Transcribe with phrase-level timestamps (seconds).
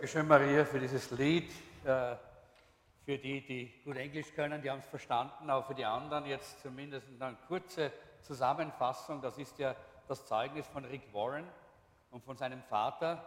[0.00, 1.50] Dankeschön, Maria, für dieses Lied.
[1.84, 2.16] Äh,
[3.04, 6.62] für die, die gut Englisch können, die haben es verstanden, aber für die anderen jetzt
[6.62, 7.92] zumindest eine kurze
[8.22, 9.20] Zusammenfassung.
[9.20, 9.76] Das ist ja
[10.08, 11.44] das Zeugnis von Rick Warren
[12.12, 13.22] und von seinem Vater.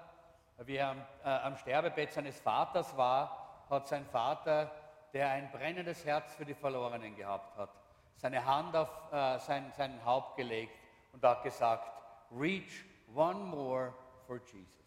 [0.65, 4.71] Wie er äh, am, Sterbebett seines Vaters war, hat sein Vater,
[5.13, 7.69] der ein brennendes Herz für die Verlorenen gehabt hat,
[8.15, 10.73] seine Hand auf äh, sein, sein Haupt gelegt
[11.11, 11.87] und hat gesagt,
[12.31, 12.83] Reach
[13.13, 13.93] one more
[14.25, 14.82] for Jesus.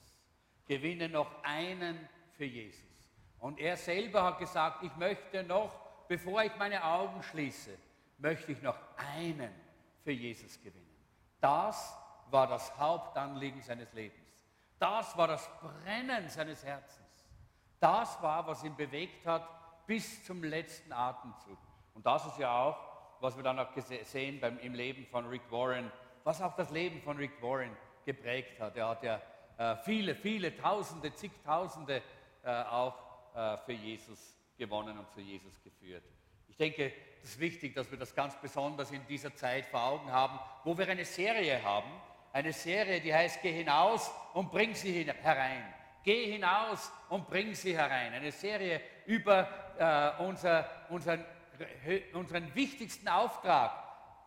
[0.67, 2.83] Gewinne noch einen für Jesus.
[3.39, 5.73] Und er selber hat gesagt, ich möchte noch,
[6.09, 7.77] bevor ich meine Augen schließe,
[8.19, 9.53] möchte ich noch einen
[10.03, 10.85] für Jesus gewinnen.
[11.41, 11.97] Das
[12.31, 14.45] war das Hauptanliegen seines Lebens.
[14.79, 17.29] Das war das Brennen seines Herzens.
[17.81, 19.49] Das war, was ihn bewegt hat
[19.87, 21.59] bis zum letzten Atemzug.
[21.95, 22.77] Und das ist ja auch,
[23.21, 23.69] was wir dann auch
[24.03, 25.91] sehen beim, im Leben von Rick Warren,
[26.25, 28.77] was auch das Leben von Rick Warren geprägt hat.
[28.77, 29.21] Er hat ja
[29.59, 32.03] äh, viele, viele Tausende, zigtausende
[32.45, 32.95] äh, auch
[33.35, 36.05] äh, für Jesus gewonnen und zu Jesus geführt.
[36.49, 36.93] Ich denke,
[37.23, 40.77] es ist wichtig, dass wir das ganz besonders in dieser Zeit vor Augen haben, wo
[40.77, 41.91] wir eine Serie haben,
[42.33, 45.65] eine Serie, die heißt Geh hinaus und bring sie herein.
[46.03, 48.13] Geh hinaus und bring sie herein.
[48.13, 49.49] Eine Serie über
[49.79, 51.25] äh, unser, unseren,
[52.13, 53.73] unseren wichtigsten Auftrag,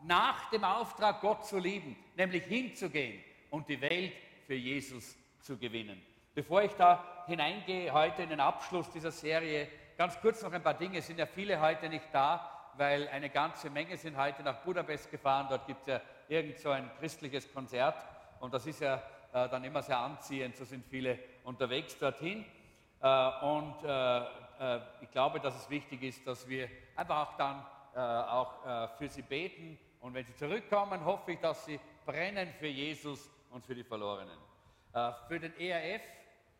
[0.01, 4.13] nach dem Auftrag, Gott zu lieben, nämlich hinzugehen und die Welt
[4.49, 6.01] für Jesus zu gewinnen.
[6.33, 10.73] Bevor ich da hineingehe heute in den Abschluss dieser Serie, ganz kurz noch ein paar
[10.73, 10.97] Dinge.
[10.97, 15.11] Es sind ja viele heute nicht da, weil eine ganze Menge sind heute nach Budapest
[15.11, 15.45] gefahren.
[15.51, 18.03] Dort gibt es ja irgend so ein christliches Konzert
[18.39, 20.55] und das ist ja äh, dann immer sehr anziehend.
[20.55, 22.43] So sind viele unterwegs dorthin.
[23.01, 27.63] Äh, und äh, äh ich glaube, dass es wichtig ist, dass wir einfach auch dann
[27.95, 29.77] äh, auch äh, für sie beten.
[29.99, 34.37] Und wenn sie zurückkommen, hoffe ich, dass sie brennen für Jesus und für die Verlorenen.
[35.27, 36.01] für den ERF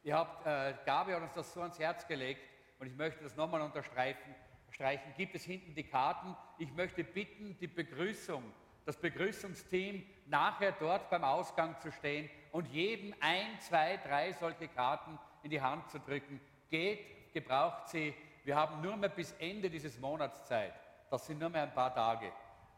[0.04, 2.42] Ihr habt, äh, Gabi hat uns das so ans Herz gelegt
[2.80, 4.34] und ich möchte das nochmal unterstreichen.
[4.72, 5.14] Streichen.
[5.18, 6.36] Gibt es hinten die Karten?
[6.58, 8.44] Ich möchte bitten, die Begrüßung,
[8.86, 15.20] das Begrüßungsteam nachher dort beim Ausgang zu stehen und jedem ein, zwei, drei solche Karten
[15.44, 16.40] in die Hand zu drücken.
[16.70, 18.14] Geht, gebraucht sie.
[18.46, 20.74] Wir haben nur mehr bis Ende dieses Monats Zeit.
[21.10, 22.28] Das sind nur mehr ein paar Tage.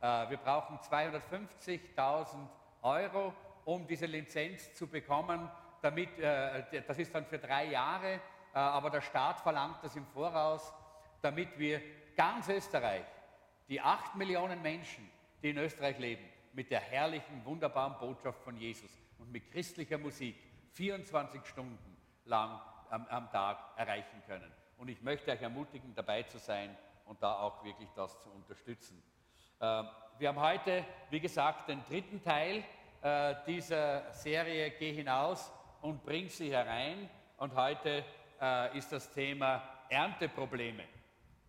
[0.02, 2.48] Äh, wir brauchen 250.000
[2.81, 3.34] Euro,
[3.66, 5.50] um diese Lizenz zu bekommen
[5.81, 8.19] damit, äh, das ist dann für drei Jahre, äh,
[8.58, 10.74] aber der Staat verlangt das im Voraus,
[11.22, 11.81] damit wir
[12.16, 13.06] ganz Österreich,
[13.68, 15.10] die acht Millionen Menschen,
[15.42, 16.24] die in Österreich leben,
[16.54, 20.36] mit der herrlichen, wunderbaren Botschaft von Jesus und mit christlicher Musik
[20.74, 22.60] 24 Stunden lang
[22.90, 24.52] am, am Tag erreichen können.
[24.78, 29.02] Und ich möchte euch ermutigen, dabei zu sein und da auch wirklich das zu unterstützen.
[29.60, 29.84] Äh,
[30.19, 32.63] wir haben heute, wie gesagt, den dritten Teil
[33.01, 35.51] äh, dieser Serie Geh hinaus
[35.81, 37.09] und bring sie herein.
[37.38, 38.03] Und heute
[38.39, 40.83] äh, ist das Thema Ernteprobleme.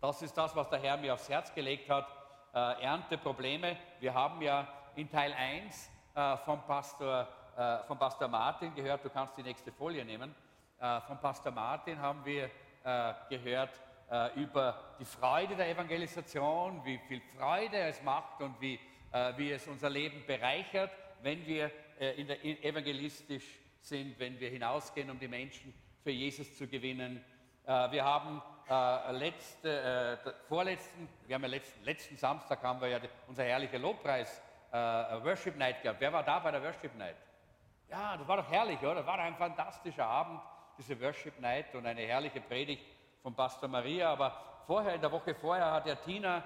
[0.01, 2.07] Das ist das, was der Herr mir aufs Herz gelegt hat.
[2.53, 3.77] Äh, Ernteprobleme.
[3.99, 7.27] Wir haben ja in Teil 1 äh, vom, Pastor,
[7.57, 10.35] äh, vom Pastor Martin gehört, du kannst die nächste Folie nehmen.
[11.07, 12.49] Vom Pastor Martin haben wir
[13.29, 13.69] gehört
[14.35, 18.77] über die Freude der Evangelisation, wie viel Freude es macht und wie,
[19.37, 20.91] wie es unser Leben bereichert,
[21.23, 21.71] wenn wir
[22.17, 27.23] in der evangelistisch sind, wenn wir hinausgehen, um die Menschen für Jesus zu gewinnen.
[27.65, 32.89] Äh, wir haben äh, letzte, äh, vorletzten, wir haben ja letzten, letzten Samstag haben wir
[32.89, 36.01] ja unser herrlicher Lobpreis Worship Night gehabt.
[36.01, 37.15] Wer war da bei der Worship Night?
[37.91, 38.95] Ja, das war doch herrlich, oder?
[38.95, 40.41] Das war ein fantastischer Abend,
[40.79, 42.83] diese Worship Night und eine herrliche Predigt
[43.21, 44.09] von Pastor Maria.
[44.09, 46.43] Aber vorher, in der Woche vorher, hat ja Tina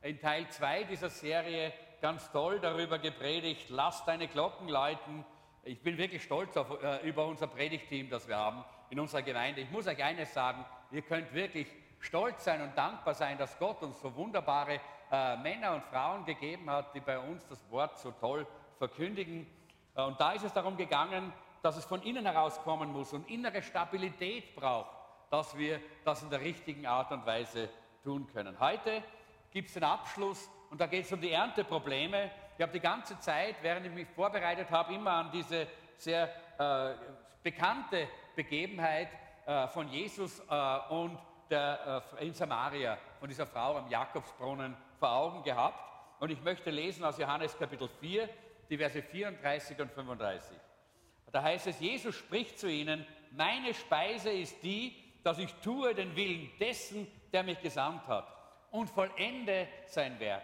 [0.00, 5.24] in Teil 2 dieser Serie ganz toll darüber gepredigt, lass deine Glocken läuten,
[5.66, 9.62] ich bin wirklich stolz auf, äh, über unser Predigteam, das wir haben in unserer Gemeinde.
[9.62, 11.66] Ich muss euch eines sagen, ihr könnt wirklich
[11.98, 16.70] stolz sein und dankbar sein, dass Gott uns so wunderbare äh, Männer und Frauen gegeben
[16.70, 18.46] hat, die bei uns das Wort so toll
[18.78, 19.46] verkündigen.
[19.96, 23.60] Äh, und da ist es darum gegangen, dass es von innen herauskommen muss und innere
[23.62, 24.96] Stabilität braucht,
[25.30, 27.68] dass wir das in der richtigen Art und Weise
[28.04, 28.60] tun können.
[28.60, 29.02] Heute
[29.50, 32.30] gibt es den Abschluss und da geht es um die Ernteprobleme.
[32.56, 36.94] Ich habe die ganze Zeit, während ich mich vorbereitet habe, immer an diese sehr äh,
[37.42, 39.08] bekannte Begebenheit
[39.46, 41.18] äh, von Jesus äh, und
[41.50, 45.82] der, äh, in Samaria, von dieser Frau am Jakobsbrunnen vor Augen gehabt.
[46.18, 48.28] Und ich möchte lesen aus Johannes Kapitel 4,
[48.68, 50.56] die Verse 34 und 35.
[51.30, 56.16] Da heißt es, Jesus spricht zu ihnen, meine Speise ist die, dass ich tue den
[56.16, 58.26] Willen dessen, der mich gesandt hat
[58.70, 60.42] und vollende sein Werk.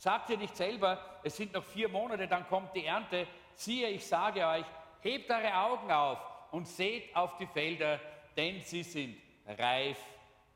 [0.00, 3.26] Sagt ihr nicht selber, es sind noch vier Monate, dann kommt die Ernte.
[3.54, 4.64] Siehe, ich sage euch,
[5.02, 6.18] hebt eure Augen auf
[6.52, 8.00] und seht auf die Felder,
[8.34, 9.98] denn sie sind reif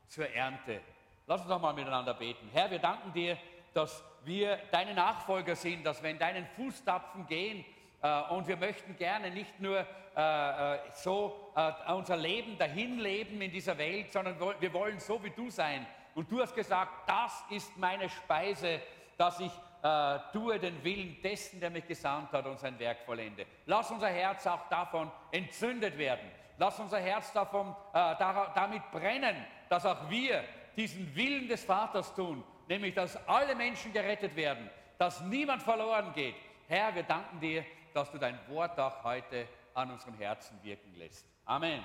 [0.07, 0.81] zur Ernte.
[1.27, 2.49] Lass uns noch mal miteinander beten.
[2.53, 3.37] Herr, wir danken dir,
[3.71, 7.63] dass wir deine Nachfolger sind, dass wir in deinen Fußtapfen gehen.
[8.01, 9.85] Äh, und wir möchten gerne nicht nur
[10.15, 11.53] äh, äh, so
[11.89, 15.85] unser Leben dahin leben in dieser Welt, sondern wir wollen so wie du sein.
[16.15, 18.81] Und du hast gesagt, das ist meine Speise,
[19.17, 23.45] dass ich äh, tue den Willen dessen, der mich gesandt hat und sein Werk vollende.
[23.65, 26.29] Lass unser Herz auch davon entzündet werden.
[26.57, 28.15] Lass unser Herz davon, äh,
[28.55, 30.43] damit brennen, dass auch wir
[30.75, 36.35] diesen Willen des Vaters tun, nämlich dass alle Menschen gerettet werden, dass niemand verloren geht.
[36.67, 41.25] Herr, wir danken dir, dass du dein Wort auch heute an unserem Herzen wirken lässt.
[41.45, 41.83] Amen.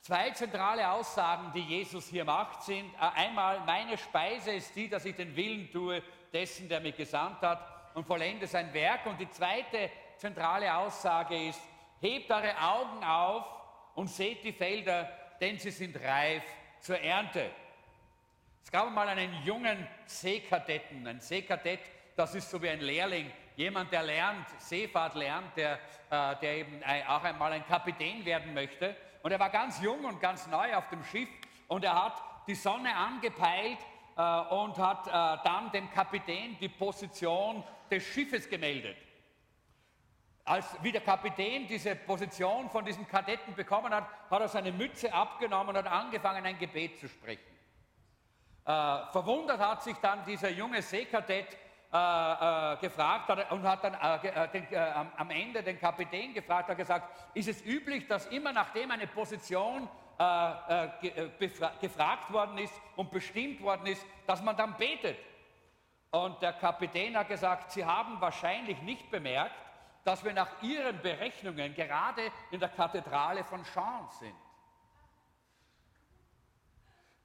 [0.00, 5.04] Zwei zentrale Aussagen, die Jesus hier macht, sind äh, einmal, meine Speise ist die, dass
[5.04, 6.02] ich den Willen tue
[6.32, 9.06] dessen, der mich gesandt hat und vollende sein Werk.
[9.06, 11.60] Und die zweite zentrale Aussage ist,
[12.00, 13.44] hebt eure Augen auf
[13.94, 16.44] und seht die Felder, denn sie sind reif
[16.80, 17.50] zur Ernte.
[18.62, 21.06] Es gab mal einen jungen Seekadetten.
[21.06, 21.80] Ein Seekadett,
[22.16, 25.78] das ist so wie ein Lehrling, jemand, der lernt, Seefahrt lernt, der,
[26.10, 28.94] äh, der eben auch einmal ein Kapitän werden möchte.
[29.28, 31.28] Und er war ganz jung und ganz neu auf dem Schiff
[31.66, 32.14] und er hat
[32.46, 33.76] die Sonne angepeilt
[34.16, 38.96] äh, und hat äh, dann dem Kapitän die Position des Schiffes gemeldet.
[40.46, 45.12] Als wie der Kapitän diese Position von diesem Kadetten bekommen hat, hat er seine Mütze
[45.12, 47.54] abgenommen und hat angefangen, ein Gebet zu sprechen.
[48.64, 48.70] Äh,
[49.12, 51.54] verwundert hat sich dann dieser junge Seekadett
[51.90, 51.96] äh,
[52.74, 56.68] äh, gefragt hat, und hat dann äh, äh den, äh, am Ende den Kapitän gefragt,
[56.68, 59.88] hat gesagt, ist es üblich, dass immer nachdem eine Position
[61.80, 65.16] gefragt worden ist und bestimmt worden ist, dass man dann betet?
[66.10, 69.56] Und der Kapitän hat gesagt, Sie haben wahrscheinlich nicht bemerkt,
[70.04, 74.36] dass wir nach Ihren Berechnungen gerade in der Kathedrale von Champs sind.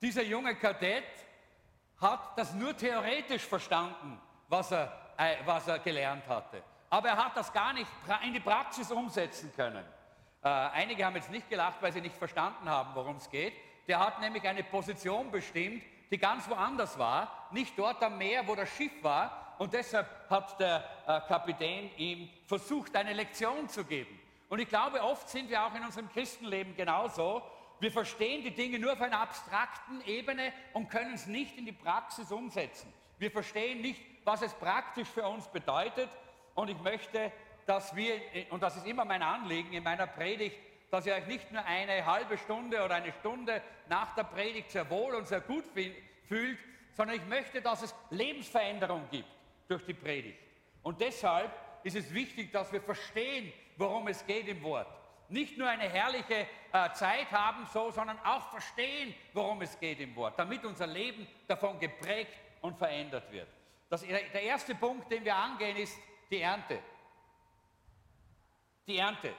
[0.02, 1.04] Dieser junge Kadett
[2.00, 4.22] hat das nur theoretisch verstanden
[4.54, 6.62] was er, äh, was er gelernt hatte.
[6.90, 7.90] Aber er hat das gar nicht
[8.24, 9.84] in die Praxis umsetzen können.
[10.44, 13.54] Äh, einige haben jetzt nicht gelacht, weil sie nicht verstanden haben, worum es geht.
[13.88, 18.54] Der hat nämlich eine Position bestimmt, die ganz woanders war, nicht dort am Meer, wo
[18.54, 19.56] das Schiff war.
[19.58, 24.20] Und deshalb hat der äh, Kapitän ihm versucht, eine Lektion zu geben.
[24.50, 27.42] Und ich glaube, oft sind wir auch in unserem Christenleben genauso.
[27.80, 31.72] Wir verstehen die Dinge nur auf einer abstrakten Ebene und können es nicht in die
[31.72, 32.94] Praxis umsetzen.
[33.18, 36.10] Wir verstehen nicht, was es praktisch für uns bedeutet.
[36.56, 37.32] Und ich möchte,
[37.66, 40.58] dass wir, und das ist immer mein Anliegen in meiner Predigt,
[40.92, 44.90] dass ihr euch nicht nur eine halbe Stunde oder eine Stunde nach der Predigt sehr
[44.90, 45.64] wohl und sehr gut
[46.28, 46.60] fühlt,
[46.92, 49.30] sondern ich möchte, dass es Lebensveränderung gibt
[49.68, 50.40] durch die Predigt.
[50.84, 51.52] Und deshalb
[51.84, 54.88] ist es wichtig, dass wir verstehen, worum es geht im Wort.
[55.30, 60.16] Nicht nur eine herrliche äh, Zeit haben, so, sondern auch verstehen, worum es geht im
[60.16, 63.48] Wort, damit unser Leben davon geprägt und verändert wird.
[63.94, 65.96] Das, der erste Punkt, den wir angehen, ist
[66.32, 66.80] die Ernte.
[68.88, 69.36] Die Ernte.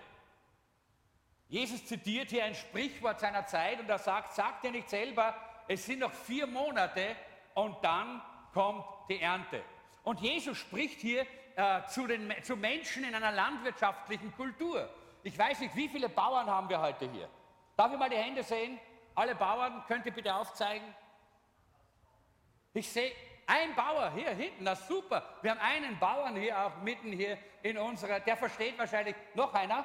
[1.49, 5.35] Jesus zitiert hier ein Sprichwort seiner Zeit und er sagt, sagt er nicht selber,
[5.67, 7.17] es sind noch vier Monate
[7.55, 9.61] und dann kommt die Ernte.
[10.05, 14.89] Und Jesus spricht hier äh, zu, den, zu Menschen in einer landwirtschaftlichen Kultur.
[15.25, 17.29] Ich weiß nicht, wie viele Bauern haben wir heute hier?
[17.77, 18.79] Darf ich mal die Hände sehen?
[19.17, 20.95] Alle Bauern, könnt ihr bitte aufzeigen?
[22.73, 23.11] Ich sehe
[23.47, 25.23] ein Bauer hier hinten, das ist super.
[25.43, 29.85] Wir haben einen Bauern hier auch mitten hier in unserer, der versteht wahrscheinlich, noch einer?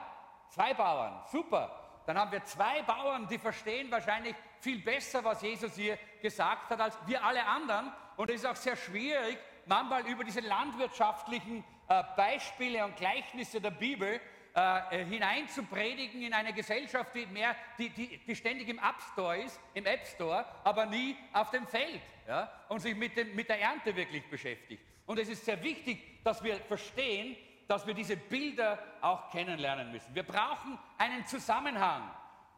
[0.50, 1.80] Zwei Bauern, super.
[2.06, 6.80] Dann haben wir zwei Bauern, die verstehen wahrscheinlich viel besser, was Jesus hier gesagt hat,
[6.80, 7.94] als wir alle anderen.
[8.18, 13.72] Und es ist auch sehr schwierig, manchmal über diese landwirtschaftlichen äh, Beispiele und Gleichnisse der
[13.72, 14.20] Bibel
[14.54, 19.60] äh, hineinzupredigen in eine Gesellschaft, die, mehr, die, die, die ständig im App Store ist,
[19.74, 23.62] im App Store, aber nie auf dem Feld ja, und sich mit, dem, mit der
[23.62, 24.84] Ernte wirklich beschäftigt.
[25.06, 27.36] Und es ist sehr wichtig, dass wir verstehen,
[27.68, 30.14] dass wir diese Bilder auch kennenlernen müssen.
[30.14, 32.10] Wir brauchen einen Zusammenhang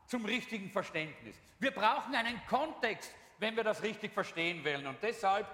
[0.05, 1.35] zum richtigen Verständnis.
[1.59, 4.87] Wir brauchen einen Kontext, wenn wir das richtig verstehen wollen.
[4.87, 5.45] Und deshalb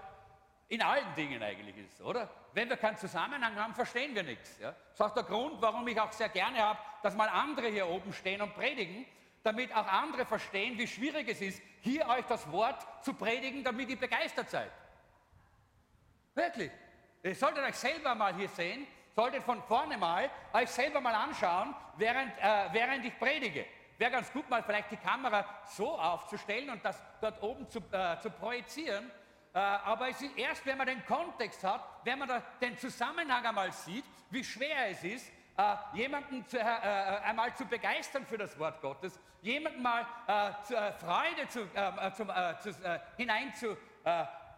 [0.69, 2.29] in allen Dingen eigentlich ist oder?
[2.53, 4.57] Wenn wir keinen Zusammenhang haben, verstehen wir nichts.
[4.59, 4.71] Ja?
[4.71, 7.87] Das ist auch der Grund, warum ich auch sehr gerne habe, dass mal andere hier
[7.87, 9.05] oben stehen und predigen,
[9.43, 13.89] damit auch andere verstehen, wie schwierig es ist, hier euch das Wort zu predigen, damit
[13.89, 14.71] ihr begeistert seid.
[16.35, 16.71] Wirklich.
[17.23, 21.75] Ihr solltet euch selber mal hier sehen, solltet von vorne mal euch selber mal anschauen,
[21.97, 23.65] während, äh, während ich predige.
[23.97, 28.19] Wäre ganz gut, mal vielleicht die Kamera so aufzustellen und das dort oben zu, äh,
[28.19, 29.09] zu projizieren,
[29.59, 34.05] aber es ist erst, wenn man den Kontext hat, wenn man den Zusammenhang einmal sieht,
[34.29, 39.19] wie schwer es ist, äh, jemanden zu, äh, einmal zu begeistern für das Wort Gottes,
[39.41, 40.05] jemanden mal
[40.99, 41.67] Freude zu,
[42.15, 43.77] zum, zu, hinein zu,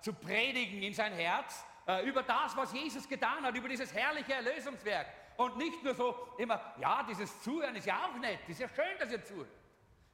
[0.02, 1.66] zu predigen in sein Herz
[2.06, 5.08] über das, was Jesus getan hat, über dieses herrliche Erlösungswerk.
[5.38, 8.98] Und nicht nur so immer, ja, dieses Zuhören ist ja auch nett, ist ja schön,
[9.00, 9.50] dass ihr zuhört.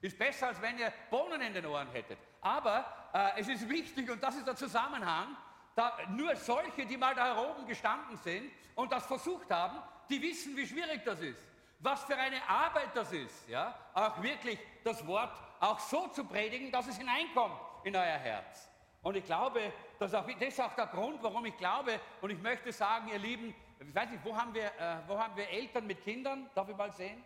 [0.02, 2.18] Ist besser, als wenn ihr Bohnen in den Ohren hättet.
[2.42, 5.36] Aber äh, es ist wichtig, und das ist der Zusammenhang,
[5.76, 9.78] da, nur solche, die mal da oben gestanden sind und das versucht haben,
[10.10, 11.42] die wissen, wie schwierig das ist.
[11.80, 16.72] Was für eine Arbeit das ist, ja, auch wirklich das Wort auch so zu predigen,
[16.72, 18.70] dass es hineinkommt in euer Herz.
[19.02, 22.42] Und ich glaube, dass auch, das ist auch der Grund, warum ich glaube, und ich
[22.42, 25.86] möchte sagen, ihr Lieben, ich weiß nicht, wo haben wir, äh, wo haben wir Eltern
[25.86, 26.50] mit Kindern?
[26.56, 27.24] Darf ich mal sehen?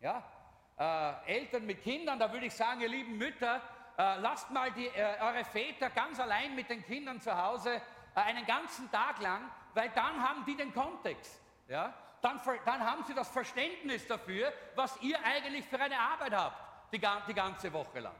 [0.00, 0.24] Ja?
[0.80, 3.60] Äh, Eltern mit Kindern, da würde ich sagen, ihr lieben Mütter,
[3.98, 7.82] äh, lasst mal die, äh, eure Väter ganz allein mit den Kindern zu Hause
[8.14, 9.42] äh, einen ganzen Tag lang,
[9.74, 11.38] weil dann haben die den Kontext.
[11.68, 11.92] Ja?
[12.22, 16.98] Dann, dann haben sie das Verständnis dafür, was ihr eigentlich für eine Arbeit habt, die,
[16.98, 18.16] die ganze Woche lang.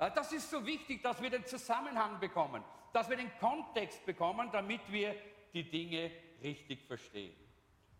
[0.00, 4.50] Äh, das ist so wichtig, dass wir den Zusammenhang bekommen, dass wir den Kontext bekommen,
[4.50, 5.14] damit wir
[5.54, 6.10] die Dinge
[6.42, 7.36] richtig verstehen.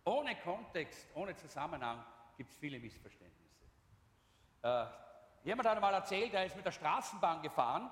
[0.04, 2.04] Ohne Kontext, ohne Zusammenhang
[2.36, 3.39] gibt es viele Missverständnisse.
[4.62, 4.84] Äh,
[5.44, 7.90] jemand hat einmal erzählt, er ist mit der Straßenbahn gefahren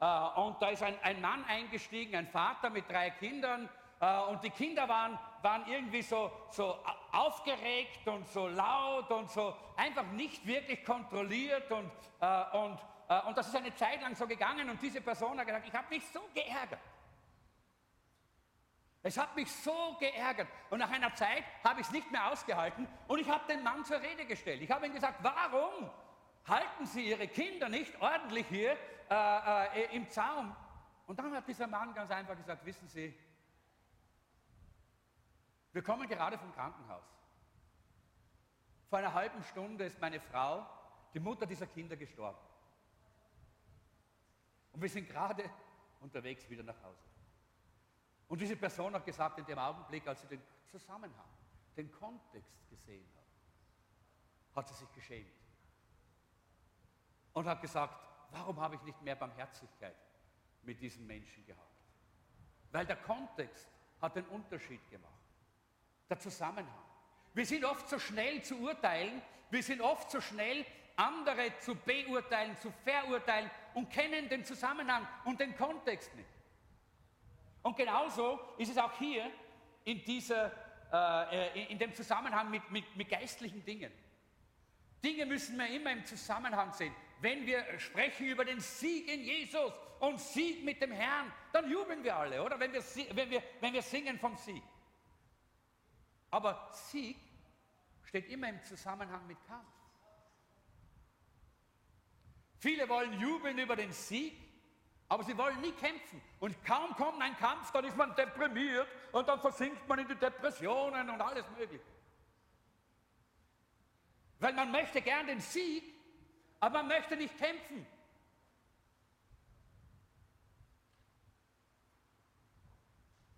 [0.00, 3.68] äh, und da ist ein, ein, Mann eingestiegen, ein Vater mit drei Kindern
[4.00, 6.78] äh, und die Kinder waren, waren irgendwie so, so
[7.12, 11.90] aufgeregt und so laut und so einfach nicht wirklich kontrolliert und,
[12.20, 15.46] äh, und, äh, und das ist eine Zeit lang so gegangen und diese Person hat
[15.46, 16.80] gesagt, ich habe mich so geärgert.
[19.02, 20.48] Es hat mich so geärgert.
[20.68, 23.84] Und nach einer Zeit habe ich es nicht mehr ausgehalten und ich habe den Mann
[23.84, 24.60] zur Rede gestellt.
[24.60, 25.90] Ich habe ihm gesagt, warum
[26.46, 28.76] halten Sie Ihre Kinder nicht ordentlich hier
[29.10, 30.54] äh, äh, im Zaum?
[31.06, 33.18] Und dann hat dieser Mann ganz einfach gesagt, wissen Sie,
[35.72, 37.04] wir kommen gerade vom Krankenhaus.
[38.88, 40.66] Vor einer halben Stunde ist meine Frau,
[41.14, 42.38] die Mutter dieser Kinder, gestorben.
[44.72, 45.48] Und wir sind gerade
[46.00, 47.09] unterwegs wieder nach Hause.
[48.30, 50.40] Und diese Person hat gesagt, in dem Augenblick, als sie den
[50.70, 51.28] Zusammenhang,
[51.76, 55.26] den Kontext gesehen hat, hat sie sich geschämt.
[57.32, 57.92] Und hat gesagt,
[58.30, 59.96] warum habe ich nicht mehr Barmherzigkeit
[60.62, 61.74] mit diesen Menschen gehabt?
[62.70, 63.68] Weil der Kontext
[64.00, 65.12] hat den Unterschied gemacht.
[66.08, 66.84] Der Zusammenhang.
[67.34, 70.64] Wir sind oft so schnell zu urteilen, wir sind oft so schnell,
[70.94, 76.39] andere zu beurteilen, zu verurteilen und kennen den Zusammenhang und den Kontext nicht.
[77.62, 79.30] Und genauso ist es auch hier
[79.84, 80.52] in, dieser,
[80.92, 83.92] äh, in dem Zusammenhang mit, mit, mit geistlichen Dingen.
[85.02, 86.94] Dinge müssen wir immer im Zusammenhang sehen.
[87.20, 92.02] Wenn wir sprechen über den Sieg in Jesus und Sieg mit dem Herrn, dann jubeln
[92.02, 92.58] wir alle, oder?
[92.58, 92.82] Wenn wir,
[93.14, 94.62] wenn wir, wenn wir singen vom Sieg.
[96.30, 97.16] Aber Sieg
[98.04, 99.66] steht immer im Zusammenhang mit Kampf.
[102.58, 104.34] Viele wollen jubeln über den Sieg,
[105.10, 106.22] aber sie wollen nie kämpfen.
[106.38, 110.14] Und kaum kommt ein Kampf, dann ist man deprimiert und dann versinkt man in die
[110.14, 111.84] Depressionen und alles Mögliche.
[114.38, 115.82] Weil man möchte gern den Sieg,
[116.60, 117.84] aber man möchte nicht kämpfen.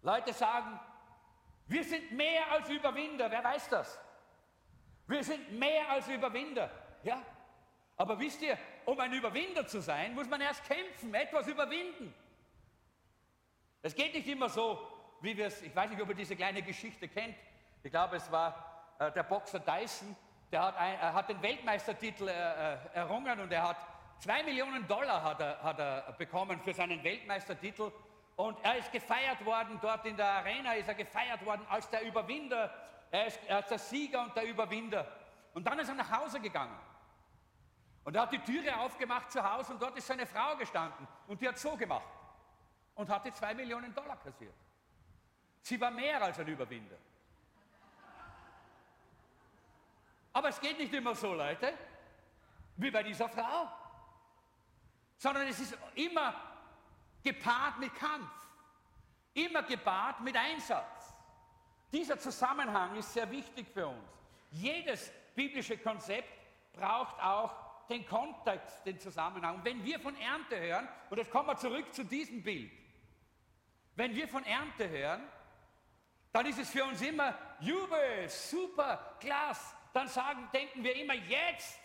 [0.02, 0.78] Leute sagen,
[1.68, 3.30] wir sind mehr als Überwinder.
[3.30, 3.98] Wer weiß das?
[5.06, 6.70] Wir sind mehr als Überwinder.
[7.02, 7.24] Ja,
[7.96, 12.14] aber wisst ihr, um ein Überwinder zu sein, muss man erst kämpfen, etwas überwinden.
[13.82, 14.78] Es geht nicht immer so,
[15.20, 17.36] wie wir es, ich weiß nicht, ob ihr diese kleine Geschichte kennt.
[17.82, 20.16] Ich glaube, es war äh, der Boxer Dyson,
[20.52, 23.76] der hat, ein, er hat den Weltmeistertitel äh, äh, errungen und er hat
[24.18, 27.90] zwei Millionen Dollar hat er, hat er bekommen für seinen Weltmeistertitel.
[28.36, 32.02] Und er ist gefeiert worden, dort in der Arena ist er gefeiert worden als der
[32.02, 32.72] Überwinder.
[33.10, 35.06] Er ist als der Sieger und der Überwinder.
[35.54, 36.78] Und dann ist er nach Hause gegangen.
[38.04, 41.40] Und er hat die Türe aufgemacht zu Hause und dort ist seine Frau gestanden und
[41.40, 42.08] die hat so gemacht
[42.94, 44.54] und hatte zwei Millionen Dollar kassiert.
[45.60, 46.96] Sie war mehr als ein Überwinder.
[50.32, 51.74] Aber es geht nicht immer so, Leute,
[52.76, 53.68] wie bei dieser Frau,
[55.16, 56.34] sondern es ist immer
[57.22, 58.30] gepaart mit Kampf,
[59.34, 61.14] immer gepaart mit Einsatz.
[61.92, 64.10] Dieser Zusammenhang ist sehr wichtig für uns.
[64.50, 66.28] Jedes biblische Konzept
[66.72, 67.54] braucht auch
[67.92, 69.56] den Kontext, den Zusammenhang.
[69.56, 72.72] Und wenn wir von Ernte hören, und jetzt kommen wir zurück zu diesem Bild,
[73.94, 75.22] wenn wir von Ernte hören,
[76.32, 79.76] dann ist es für uns immer Jubel, super, klasse.
[79.92, 81.78] Dann sagen, denken wir immer, jetzt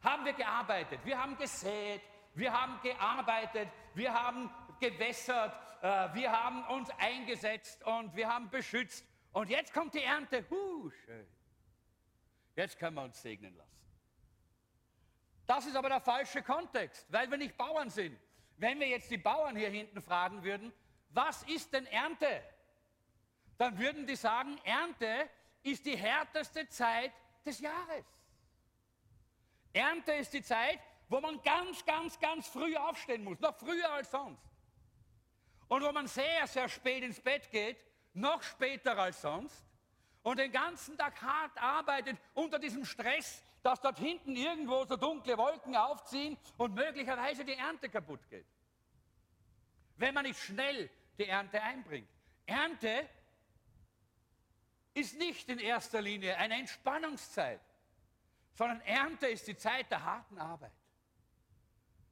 [0.00, 2.02] haben wir gearbeitet, wir haben gesät,
[2.34, 9.04] wir haben gearbeitet, wir haben gewässert, äh, wir haben uns eingesetzt und wir haben beschützt.
[9.32, 10.44] Und jetzt kommt die Ernte.
[10.48, 11.26] Huh, schön.
[12.54, 13.77] Jetzt können wir uns segnen lassen.
[15.48, 18.20] Das ist aber der falsche Kontext, weil wir nicht Bauern sind.
[18.58, 20.74] Wenn wir jetzt die Bauern hier hinten fragen würden,
[21.08, 22.42] was ist denn Ernte?
[23.56, 25.30] Dann würden die sagen, Ernte
[25.62, 27.12] ist die härteste Zeit
[27.46, 28.04] des Jahres.
[29.72, 34.10] Ernte ist die Zeit, wo man ganz, ganz, ganz früh aufstehen muss, noch früher als
[34.10, 34.42] sonst.
[35.68, 37.82] und wo man sehr, sehr spät ins Bett geht,
[38.12, 39.64] noch später als sonst,
[40.22, 45.36] und den ganzen Tag hart arbeitet unter diesem Stress, dass dort hinten irgendwo so dunkle
[45.36, 48.46] Wolken aufziehen und möglicherweise die Ernte kaputt geht.
[49.96, 52.08] Wenn man nicht schnell die Ernte einbringt.
[52.46, 53.08] Ernte
[54.94, 57.60] ist nicht in erster Linie eine Entspannungszeit,
[58.54, 60.72] sondern Ernte ist die Zeit der harten Arbeit.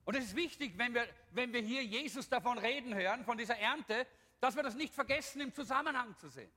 [0.05, 3.59] Und es ist wichtig, wenn wir, wenn wir hier Jesus davon reden hören, von dieser
[3.59, 4.07] Ernte,
[4.40, 6.51] dass wir das nicht vergessen, im Zusammenhang zu sehen.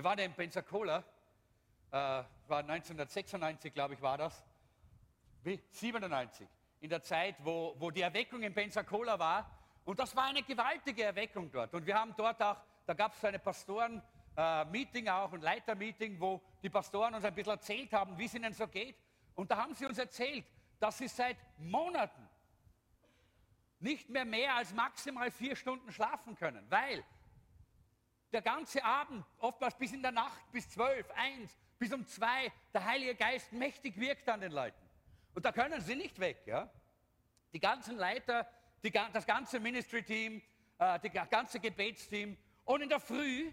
[0.00, 1.04] Wir waren in Pensacola,
[1.90, 4.42] äh, war 1996, glaube ich, war das.
[5.42, 5.62] Wie?
[5.72, 6.48] 97,
[6.80, 9.50] in der Zeit, wo, wo die Erweckung in Pensacola war.
[9.84, 11.74] Und das war eine gewaltige Erweckung dort.
[11.74, 16.40] Und wir haben dort auch, da gab es eine Pastoren-Meeting äh, auch, ein Leiter-Meeting, wo
[16.62, 18.96] die Pastoren uns ein bisschen erzählt haben, wie es ihnen so geht.
[19.34, 20.46] Und da haben sie uns erzählt,
[20.78, 22.26] dass sie seit Monaten
[23.80, 27.04] nicht mehr mehr als maximal vier Stunden schlafen können, weil
[28.32, 32.84] der ganze Abend, oftmals bis in der Nacht, bis zwölf, eins, bis um zwei, der
[32.84, 34.78] Heilige Geist mächtig wirkt an den Leuten.
[35.34, 36.42] Und da können sie nicht weg.
[36.46, 36.70] Ja?
[37.52, 38.46] Die ganzen Leiter,
[38.82, 40.42] die, das ganze Ministry-Team,
[40.78, 42.36] äh, das ganze Gebetsteam.
[42.64, 43.50] Und in der Früh,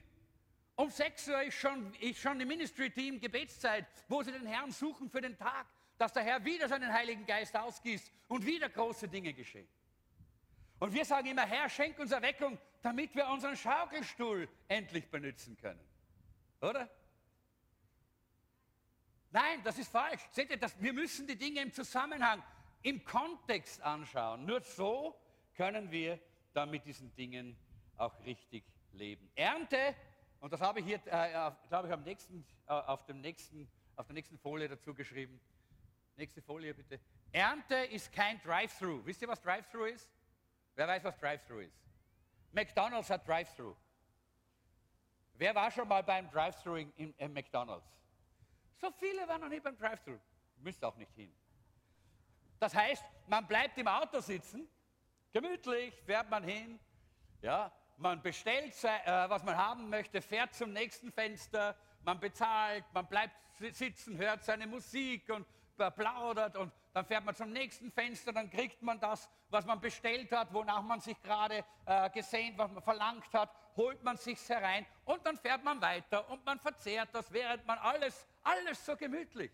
[0.76, 5.10] um 6 Uhr ist schon, ist schon im Ministry-Team Gebetszeit, wo sie den Herrn suchen
[5.10, 5.66] für den Tag,
[5.98, 9.68] dass der Herr wieder seinen Heiligen Geist ausgießt und wieder große Dinge geschehen.
[10.80, 15.86] Und wir sagen immer, Herr, schenk uns Erweckung, damit wir unseren Schaukelstuhl endlich benutzen können.
[16.62, 16.90] Oder?
[19.30, 20.22] Nein, das ist falsch.
[20.32, 22.42] Seht ihr, das, wir müssen die Dinge im Zusammenhang,
[22.84, 24.46] im Kontext anschauen.
[24.46, 25.20] Nur so
[25.56, 26.18] können wir
[26.54, 27.58] dann mit diesen Dingen
[27.98, 29.30] auch richtig leben.
[29.36, 29.94] Ernte,
[30.40, 34.08] und das habe ich hier, äh, glaube ich, am nächsten, äh, auf, dem nächsten, auf
[34.08, 35.42] der nächsten Folie dazu geschrieben.
[36.16, 37.02] Nächste Folie bitte.
[37.34, 39.06] Ernte ist kein Drive-Thru.
[39.06, 40.10] Wisst ihr, was Drive-Thru ist?
[40.76, 41.87] Wer weiß, was Drive-Thru ist?
[42.52, 43.76] McDonald's hat Drive-Thru.
[45.36, 47.88] Wer war schon mal beim Drive-Thru in, in, McDonald's?
[48.78, 50.18] So viele waren noch nie beim Drive-Thru.
[50.58, 51.32] Müsst auch nicht hin.
[52.60, 54.68] Das heißt, man bleibt im Auto sitzen,
[55.32, 56.80] gemütlich, fährt man hin,
[57.42, 63.08] ja, man bestellt, äh, was man haben möchte, fährt zum nächsten Fenster, man bezahlt, man
[63.08, 63.36] bleibt
[63.72, 65.46] sitzen, hört seine Musik und
[65.96, 70.32] plaudert und dann fährt man zum nächsten Fenster, dann kriegt man das, was man bestellt
[70.32, 74.84] hat, wonach man sich gerade äh, gesehnt, was man verlangt hat, holt man sich's herein
[75.06, 79.52] und dann fährt man weiter und man verzehrt das, während man alles, alles so gemütlich.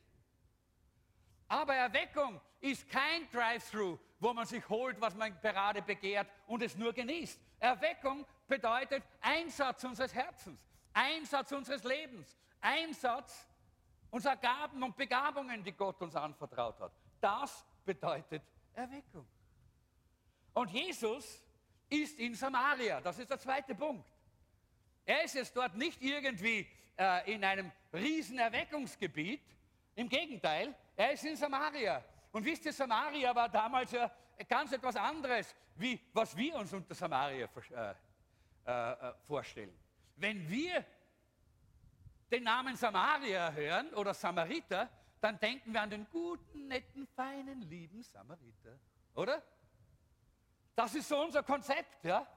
[1.50, 6.78] Aber Erweckung ist kein Drive-Thru, wo man sich holt, was man gerade begehrt und es
[6.78, 7.42] nur genießt.
[7.60, 10.62] Erweckung bedeutet Einsatz unseres Herzens,
[10.94, 13.50] Einsatz unseres Lebens, Einsatz
[14.12, 17.03] unserer Gaben und Begabungen, die Gott uns anvertraut hat.
[17.24, 19.26] Das bedeutet Erweckung.
[20.54, 21.42] Und Jesus
[21.88, 23.00] ist in Samaria.
[23.00, 24.06] Das ist der zweite Punkt.
[25.06, 29.42] Er ist jetzt dort nicht irgendwie äh, in einem riesen Erweckungsgebiet.
[29.96, 32.04] Im Gegenteil, er ist in Samaria.
[32.34, 34.12] Und wisst ihr, Samaria war damals ja
[34.50, 37.94] ganz etwas anderes, wie was wir uns unter Samaria äh,
[38.66, 39.74] äh, äh, vorstellen.
[40.18, 40.84] Wenn wir
[42.30, 44.90] den Namen Samaria hören oder Samariter,
[45.24, 48.78] dann denken wir an den guten, netten, feinen, lieben Samariter.
[49.16, 49.42] Oder?
[50.76, 52.28] Das ist so unser Konzept, ja?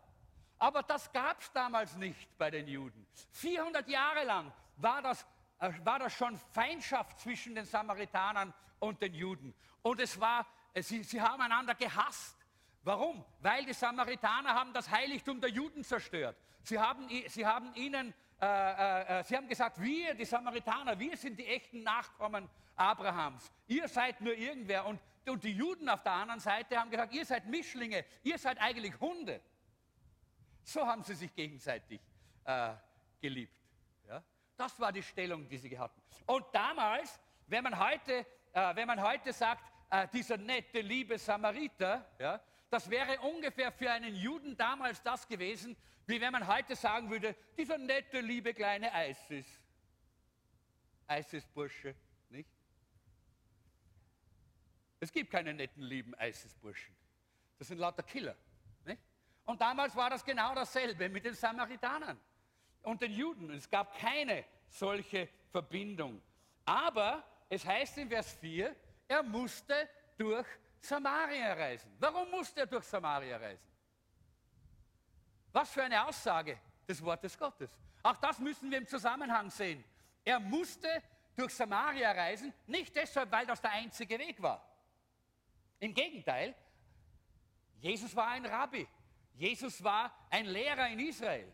[0.59, 3.07] Aber das gab es damals nicht bei den Juden.
[3.33, 5.27] 400 Jahre lang war das,
[5.59, 9.53] äh, war das schon Feindschaft zwischen den Samaritanern und den Juden.
[9.83, 12.37] Und es war, äh, sie, sie haben einander gehasst.
[12.85, 13.25] Warum?
[13.40, 16.37] Weil die Samaritaner haben das Heiligtum der Juden zerstört.
[16.62, 21.16] Sie haben, sie haben ihnen äh, äh, äh, sie haben gesagt, wir, die Samaritaner, wir
[21.16, 23.50] sind die echten Nachkommen Abrahams.
[23.66, 24.86] Ihr seid nur irgendwer.
[24.86, 28.58] Und, und die Juden auf der anderen Seite haben gesagt, ihr seid Mischlinge, ihr seid
[28.60, 29.40] eigentlich Hunde.
[30.62, 32.00] So haben sie sich gegenseitig
[32.44, 32.74] äh,
[33.20, 33.58] geliebt.
[34.08, 34.22] Ja?
[34.56, 36.00] Das war die Stellung, die sie hatten.
[36.26, 42.04] Und damals, wenn man heute, äh, wenn man heute sagt, äh, dieser nette, liebe Samariter,
[42.18, 47.10] ja, das wäre ungefähr für einen Juden damals das gewesen, wie wenn man heute sagen
[47.10, 49.46] würde, dieser nette, liebe kleine Eisis.
[51.06, 51.94] Eisesbursche,
[52.30, 52.50] nicht?
[55.06, 56.92] Es gibt keine netten, lieben Eisesburschen.
[57.60, 58.34] Das sind lauter Killer.
[58.84, 59.00] Nicht?
[59.44, 62.18] Und damals war das genau dasselbe mit den Samaritanern
[62.82, 63.50] und den Juden.
[63.50, 66.20] Es gab keine solche Verbindung.
[66.64, 68.74] Aber es heißt in Vers 4,
[69.06, 69.88] er musste
[70.18, 70.48] durch
[70.80, 71.94] Samaria reisen.
[72.00, 73.70] Warum musste er durch Samaria reisen?
[75.52, 77.70] Was für eine Aussage des Wortes Gottes.
[78.02, 79.84] Auch das müssen wir im Zusammenhang sehen.
[80.24, 81.00] Er musste
[81.36, 84.75] durch Samaria reisen, nicht deshalb, weil das der einzige Weg war.
[85.80, 86.54] Im Gegenteil,
[87.80, 88.86] Jesus war ein Rabbi.
[89.34, 91.52] Jesus war ein Lehrer in Israel.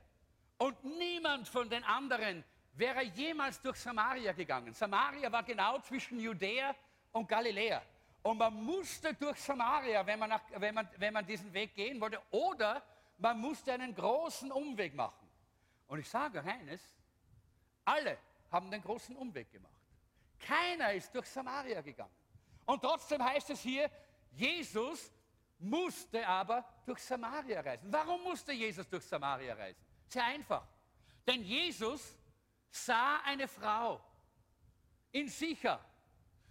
[0.58, 4.72] Und niemand von den anderen wäre jemals durch Samaria gegangen.
[4.72, 6.74] Samaria war genau zwischen Judäa
[7.10, 7.82] und Galiläa.
[8.22, 12.00] Und man musste durch Samaria, wenn man, nach, wenn, man, wenn man diesen Weg gehen
[12.00, 12.82] wollte, oder
[13.18, 15.28] man musste einen großen Umweg machen.
[15.88, 16.80] Und ich sage eines,
[17.84, 18.16] alle
[18.50, 19.72] haben den großen Umweg gemacht.
[20.38, 22.14] Keiner ist durch Samaria gegangen.
[22.64, 23.90] Und trotzdem heißt es hier,
[24.32, 25.12] Jesus
[25.58, 27.92] musste aber durch Samaria reisen.
[27.92, 29.80] Warum musste Jesus durch Samaria reisen?
[30.08, 30.66] Sehr einfach.
[31.26, 32.18] Denn Jesus
[32.70, 34.02] sah eine Frau
[35.12, 35.78] in Sicher,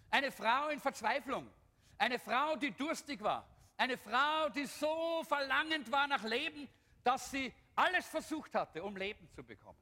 [0.09, 1.49] eine Frau in Verzweiflung,
[1.97, 6.69] eine Frau, die durstig war, eine Frau, die so verlangend war nach Leben,
[7.03, 9.79] dass sie alles versucht hatte, um Leben zu bekommen.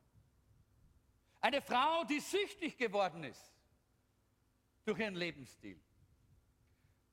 [1.41, 3.53] Eine Frau, die süchtig geworden ist
[4.85, 5.79] durch ihren Lebensstil.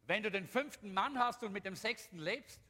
[0.07, 2.61] Wenn du den fünften Mann hast und mit dem sechsten lebst,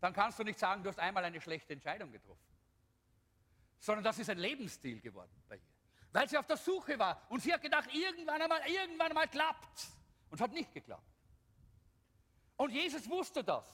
[0.00, 2.40] dann kannst du nicht sagen, du hast einmal eine schlechte Entscheidung getroffen.
[3.78, 5.62] Sondern das ist ein Lebensstil geworden bei ihr.
[6.12, 9.88] Weil sie auf der Suche war und sie hat gedacht, irgendwann einmal, irgendwann einmal klappt
[10.30, 11.02] Und es hat nicht geklappt.
[12.56, 13.64] Und Jesus wusste das.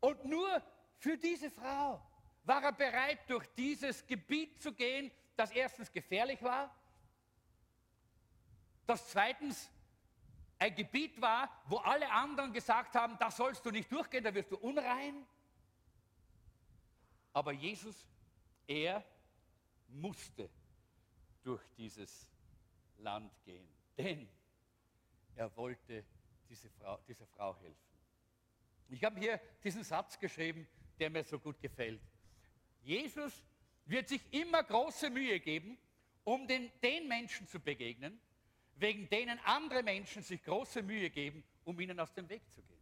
[0.00, 0.62] Und nur
[0.98, 2.00] für diese Frau
[2.44, 6.74] war er bereit, durch dieses Gebiet zu gehen, das erstens gefährlich war,
[8.86, 9.70] das zweitens
[10.64, 14.50] ein Gebiet war, wo alle anderen gesagt haben, da sollst du nicht durchgehen, da wirst
[14.50, 15.26] du unrein.
[17.34, 18.08] Aber Jesus,
[18.66, 19.04] er
[19.88, 20.48] musste
[21.42, 22.26] durch dieses
[22.98, 24.26] Land gehen, denn
[25.36, 26.02] er wollte
[26.48, 27.76] diese Frau, dieser Frau helfen.
[28.88, 30.66] Ich habe hier diesen Satz geschrieben,
[30.98, 32.00] der mir so gut gefällt.
[32.82, 33.44] Jesus
[33.84, 35.76] wird sich immer große Mühe geben,
[36.22, 38.18] um den, den Menschen zu begegnen,
[38.76, 42.74] wegen denen andere Menschen sich große Mühe geben, um ihnen aus dem Weg zu gehen.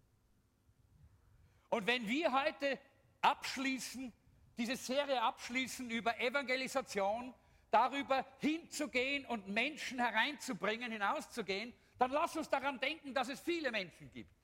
[1.69, 2.79] Und wenn wir heute
[3.21, 4.13] abschließen,
[4.59, 7.35] diese Serie abschließen über Evangelisation,
[7.71, 14.11] darüber hinzugehen und Menschen hereinzubringen, hinauszugehen, dann lass uns daran denken, dass es viele Menschen
[14.13, 14.35] gibt,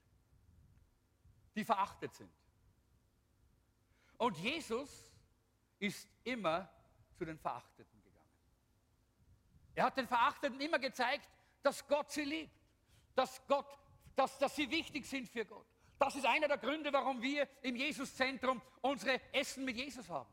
[1.54, 2.30] die verachtet sind.
[4.16, 5.12] Und Jesus
[5.78, 6.70] ist immer
[7.16, 8.30] zu den Verachteten gegangen.
[9.74, 11.28] Er hat den Verachteten immer gezeigt,
[11.62, 12.53] dass Gott sie liebt,
[13.14, 13.66] dass, Gott,
[14.14, 15.66] dass, dass sie wichtig sind für Gott.
[15.99, 20.29] Das ist einer der Gründe, warum wir im Jesuszentrum unsere Essen mit Jesus haben.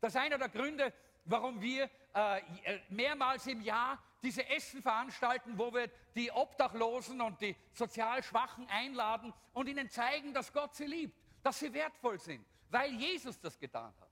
[0.00, 0.92] Das ist einer der Gründe,
[1.24, 7.40] warum wir äh, äh, mehrmals im Jahr diese Essen veranstalten, wo wir die Obdachlosen und
[7.40, 12.44] die sozial Schwachen einladen und ihnen zeigen, dass Gott sie liebt, dass sie wertvoll sind,
[12.70, 14.10] weil Jesus das getan hat.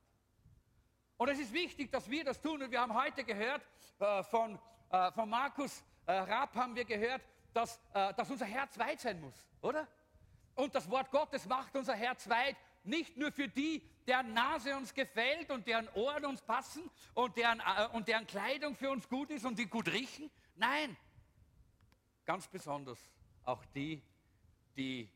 [1.17, 2.63] Und es ist wichtig, dass wir das tun.
[2.63, 3.63] Und wir haben heute gehört
[3.99, 4.59] äh, von,
[4.91, 9.21] äh, von Markus äh, Raab, haben wir gehört, dass, äh, dass unser Herz weit sein
[9.21, 9.87] muss, oder?
[10.55, 14.93] Und das Wort Gottes macht unser Herz weit, nicht nur für die, deren Nase uns
[14.93, 19.31] gefällt und deren Ohren uns passen und deren, äh, und deren Kleidung für uns gut
[19.31, 20.31] ist und die gut riechen.
[20.57, 20.97] Nein,
[22.25, 22.99] ganz besonders
[23.45, 24.03] auch die,
[24.77, 25.11] die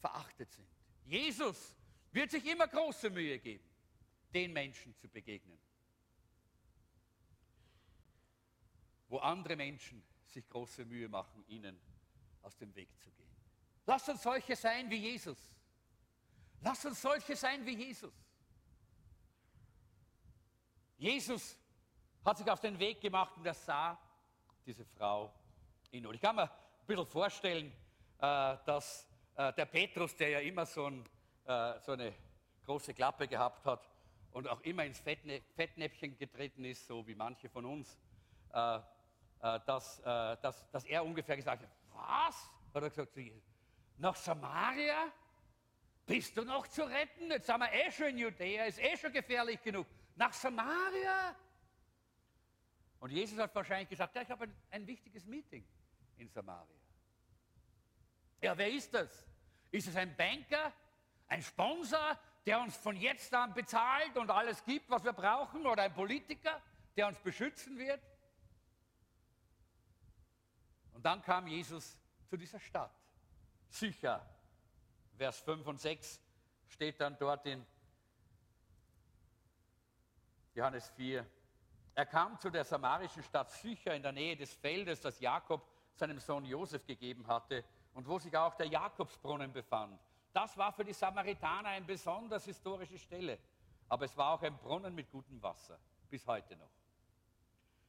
[0.00, 0.68] verachtet sind.
[1.04, 1.76] Jesus
[2.12, 3.70] wird sich immer große Mühe geben
[4.34, 5.58] den Menschen zu begegnen,
[9.10, 11.78] wo andere Menschen sich große Mühe machen, ihnen
[12.42, 13.28] aus dem Weg zu gehen.
[13.84, 15.52] Lass uns solche sein wie Jesus.
[16.62, 18.14] Lass uns solche sein wie Jesus.
[20.96, 21.58] Jesus
[22.24, 23.98] hat sich auf den Weg gemacht und er sah
[24.64, 25.32] diese Frau
[25.90, 26.14] in Not.
[26.14, 27.72] Ich kann mir ein bisschen vorstellen,
[28.18, 31.04] äh, dass äh, der Petrus, der ja immer so, ein,
[31.46, 32.14] äh, so eine
[32.64, 33.88] große Klappe gehabt hat,
[34.32, 37.98] und auch immer ins Fettnäpfchen getreten ist, so wie manche von uns,
[39.40, 42.50] dass, äh, dass, dass er ungefähr gesagt hat, was?
[42.74, 43.42] Hat er gesagt zu Jesus,
[43.96, 45.12] nach Samaria?
[46.06, 47.30] Bist du noch zu retten?
[47.30, 49.86] Jetzt sind wir eh schon in Judäa, ist eh schon gefährlich genug.
[50.16, 51.36] Nach Samaria?
[52.98, 55.66] Und Jesus hat wahrscheinlich gesagt, ja, ich habe ein, ein wichtiges Meeting
[56.18, 56.76] in Samaria.
[58.42, 59.26] Ja, wer ist das?
[59.70, 60.72] Ist es ein Banker,
[61.28, 65.82] ein Sponsor, der uns von jetzt an bezahlt und alles gibt, was wir brauchen, oder
[65.82, 66.60] ein Politiker,
[66.96, 68.00] der uns beschützen wird.
[71.00, 71.96] Und dann kam Jesus
[72.28, 72.92] zu dieser Stadt.
[73.70, 74.20] Sicher,
[75.16, 76.20] Vers 5 und 6
[76.68, 77.64] steht dann dort in
[80.52, 81.24] Johannes 4.
[81.94, 86.18] Er kam zu der samarischen Stadt Sycher in der Nähe des Feldes, das Jakob seinem
[86.18, 89.98] Sohn Josef gegeben hatte und wo sich auch der Jakobsbrunnen befand.
[90.34, 93.38] Das war für die Samaritaner eine besonders historische Stelle.
[93.88, 95.78] Aber es war auch ein Brunnen mit gutem Wasser,
[96.10, 96.79] bis heute noch.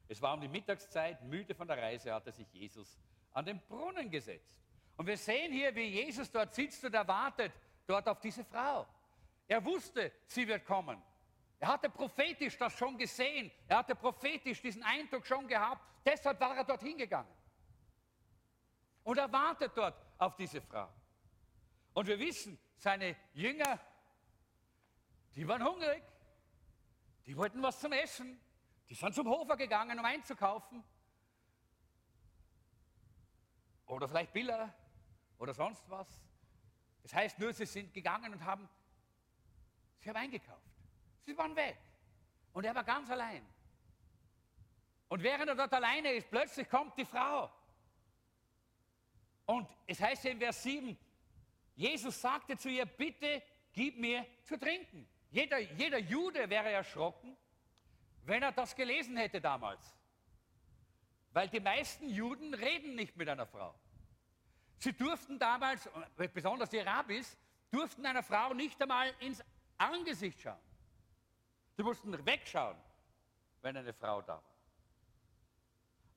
[0.08, 2.98] Es war um die Mittagszeit, müde von der Reise, hatte sich Jesus
[3.32, 4.60] an den Brunnen gesetzt.
[4.96, 7.52] Und wir sehen hier, wie Jesus dort sitzt und er wartet
[7.86, 8.86] dort auf diese Frau.
[9.48, 11.02] Er wusste, sie wird kommen.
[11.58, 13.50] Er hatte prophetisch das schon gesehen.
[13.68, 15.80] Er hatte prophetisch diesen Eindruck schon gehabt.
[16.04, 17.32] Deshalb war er dorthin gegangen.
[19.04, 20.88] Und er wartet dort auf diese Frau.
[21.92, 23.78] Und wir wissen, seine Jünger,
[25.34, 26.02] die waren hungrig.
[27.26, 28.40] Die wollten was zum Essen.
[28.92, 30.84] Die sind zum Hofer gegangen, um einzukaufen.
[33.86, 34.70] Oder vielleicht Biller
[35.38, 36.06] oder sonst was.
[37.02, 38.68] Das heißt nur, sie sind gegangen und haben,
[39.96, 40.76] sie haben eingekauft.
[41.24, 41.78] Sie waren weg.
[42.52, 43.42] Und er war ganz allein.
[45.08, 47.50] Und während er dort alleine ist, plötzlich kommt die Frau.
[49.46, 50.98] Und es heißt in Vers 7,
[51.76, 55.08] Jesus sagte zu ihr, bitte gib mir zu trinken.
[55.30, 57.38] Jeder, jeder Jude wäre erschrocken,
[58.24, 59.96] wenn er das gelesen hätte damals.
[61.32, 63.74] Weil die meisten Juden reden nicht mit einer Frau.
[64.78, 65.88] Sie durften damals,
[66.34, 67.36] besonders die Rabbis,
[67.70, 69.42] durften einer Frau nicht einmal ins
[69.78, 70.58] Angesicht schauen.
[71.76, 72.76] Sie mussten wegschauen,
[73.62, 74.44] wenn eine Frau da war.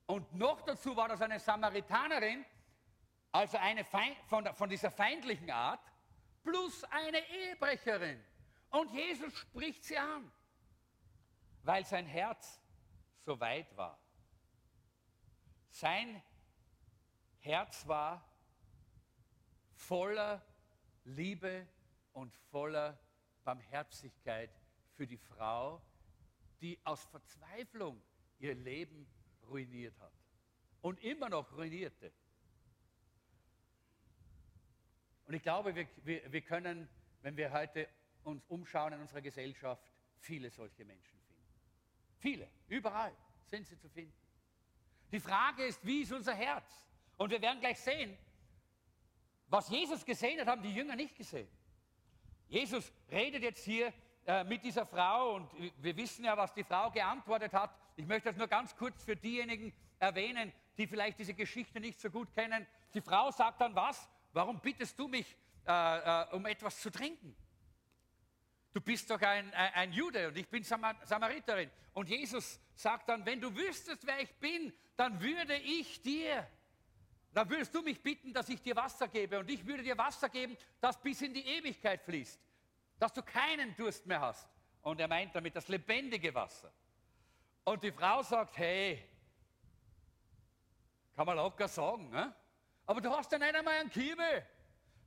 [0.06, 2.44] Und noch dazu war das eine Samaritanerin,
[3.32, 5.80] also eine Feind, von, von dieser feindlichen Art,
[6.44, 8.22] plus eine Ehebrecherin.
[8.70, 10.30] Und Jesus spricht sie an,
[11.66, 12.62] weil sein Herz
[13.18, 14.00] so weit war.
[15.68, 16.22] Sein
[17.40, 18.24] Herz war
[19.72, 20.46] voller
[21.04, 21.66] Liebe
[22.12, 22.98] und voller
[23.42, 24.50] Barmherzigkeit
[24.94, 25.82] für die Frau,
[26.60, 28.00] die aus Verzweiflung
[28.38, 29.06] ihr Leben
[29.48, 30.12] ruiniert hat
[30.82, 32.12] und immer noch ruinierte.
[35.24, 36.88] Und ich glaube, wir, wir, wir können,
[37.22, 37.88] wenn wir heute
[38.22, 41.15] uns umschauen in unserer Gesellschaft, viele solche Menschen.
[42.26, 44.12] Viele, überall sind sie zu finden.
[45.12, 46.84] Die Frage ist, wie ist unser Herz?
[47.16, 48.18] Und wir werden gleich sehen,
[49.46, 51.46] was Jesus gesehen hat, haben die Jünger nicht gesehen.
[52.48, 53.92] Jesus redet jetzt hier
[54.26, 55.48] äh, mit dieser Frau und
[55.80, 57.72] wir wissen ja, was die Frau geantwortet hat.
[57.94, 62.10] Ich möchte das nur ganz kurz für diejenigen erwähnen, die vielleicht diese Geschichte nicht so
[62.10, 62.66] gut kennen.
[62.92, 64.08] Die Frau sagt dann was?
[64.32, 67.36] Warum bittest du mich äh, äh, um etwas zu trinken?
[68.76, 71.70] Du bist doch ein, ein, Jude und ich bin Samar Samariterin.
[71.94, 76.46] Und Jesus sagt dann, wenn du wüsstest, wer ich bin, dann würde ich dir,
[77.32, 79.38] dann würdest du mich bitten, dass ich dir Wasser gebe.
[79.38, 82.38] Und ich würde dir Wasser geben, das bis in die Ewigkeit fließt.
[82.98, 84.46] Dass du keinen Durst mehr hast.
[84.82, 86.70] Und er meint damit das lebendige Wasser.
[87.64, 89.02] Und die Frau sagt, hey,
[91.14, 92.36] kann man locker sagen, ne?
[92.84, 94.46] Aber du hast ja nicht einmal einen Kübel.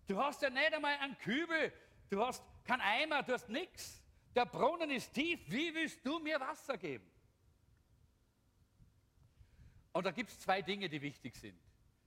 [0.08, 1.72] Du hast ja nicht einmal einen Kübel.
[2.10, 4.02] Du hast keinen Eimer, du hast nichts.
[4.36, 5.40] Der Brunnen ist tief.
[5.48, 7.10] Wie willst du mir Wasser geben?
[9.92, 11.60] Und da gibt es zwei Dinge, die wichtig sind.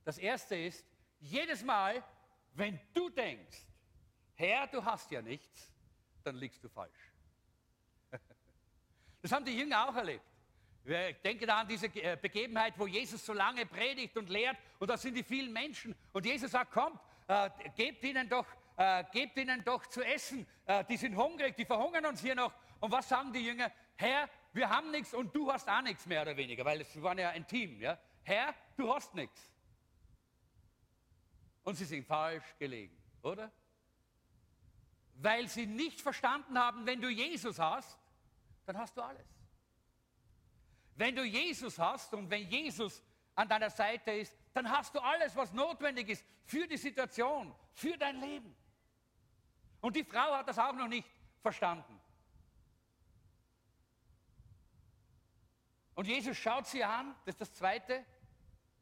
[0.05, 0.85] Das erste ist,
[1.21, 2.03] jedes Mal,
[2.55, 3.59] wenn du denkst,
[4.35, 5.73] Herr, du hast ja nichts,
[6.25, 7.13] dann liegst du falsch.
[9.21, 10.25] Das haben die Jünger auch erlebt.
[10.85, 14.89] Ich denke da an diese äh, Begebenheit, wo Jesus so lange predigt und lehrt und
[14.89, 19.37] da sind die vielen Menschen und Jesus sagt, kommt, äh, gebt, ihnen doch, äh, gebt
[19.37, 22.53] ihnen doch zu essen, äh, die sind hungrig, die verhungern uns hier noch.
[22.81, 23.71] Und was sagen die Jünger?
[23.97, 27.19] Herr, wir haben nichts und du hast auch nichts mehr oder weniger, weil es waren
[27.19, 27.81] ja ein Team.
[27.81, 27.99] Ja?
[28.23, 29.51] Herr, du hast nichts.
[31.63, 33.53] Und sie sind falsch gelegen, oder?
[35.15, 37.99] Weil sie nicht verstanden haben, wenn du Jesus hast,
[38.67, 39.27] dann hast du alles.
[40.97, 43.03] Wenn du Jesus hast und wenn Jesus
[43.35, 47.97] an deiner Seite ist, dann hast du alles, was notwendig ist für die Situation, für
[47.97, 48.55] dein Leben.
[49.83, 51.07] Und die Frau hat das auch noch nicht
[51.43, 52.01] verstanden.
[55.95, 58.05] Und Jesus schaut sie an, das ist das Zweite.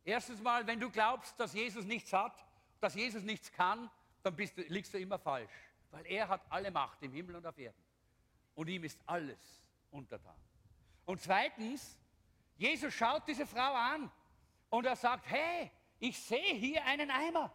[0.04, 2.32] Erstens mal, wenn du glaubst, dass Jesus nichts hat,
[2.80, 3.90] dass Jesus nichts kann,
[4.22, 5.52] dann du, liegst du immer falsch.
[5.90, 7.82] Weil er hat alle Macht im Himmel und auf Erden.
[8.54, 9.38] Und ihm ist alles
[9.90, 10.36] untertan.
[11.06, 11.98] Und zweitens,
[12.56, 14.10] Jesus schaut diese Frau an
[14.68, 17.50] und er sagt, hey, ich sehe hier einen Eimer.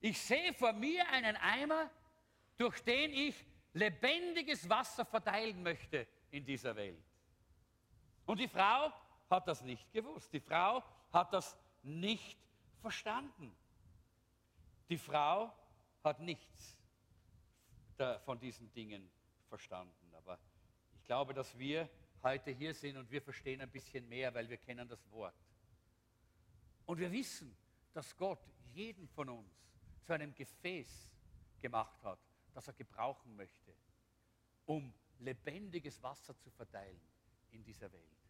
[0.00, 1.90] Ich sehe vor mir einen Eimer,
[2.56, 7.02] durch den ich lebendiges Wasser verteilen möchte in dieser Welt.
[8.26, 8.92] Und die Frau
[9.30, 10.32] hat das nicht gewusst.
[10.32, 10.82] Die Frau
[11.12, 12.38] hat das nicht
[12.80, 13.54] verstanden.
[14.88, 15.52] Die Frau
[16.04, 16.76] hat nichts
[18.24, 19.10] von diesen Dingen
[19.48, 20.14] verstanden.
[20.14, 20.38] Aber
[20.94, 21.88] ich glaube, dass wir
[22.22, 25.34] heute hier sind und wir verstehen ein bisschen mehr, weil wir kennen das Wort.
[26.86, 27.56] Und wir wissen,
[27.92, 28.40] dass Gott
[28.72, 29.52] jeden von uns
[30.04, 31.10] zu einem Gefäß
[31.60, 32.18] gemacht hat,
[32.52, 33.74] das er gebrauchen möchte,
[34.66, 37.00] um lebendiges Wasser zu verteilen
[37.50, 38.22] in dieser Welt.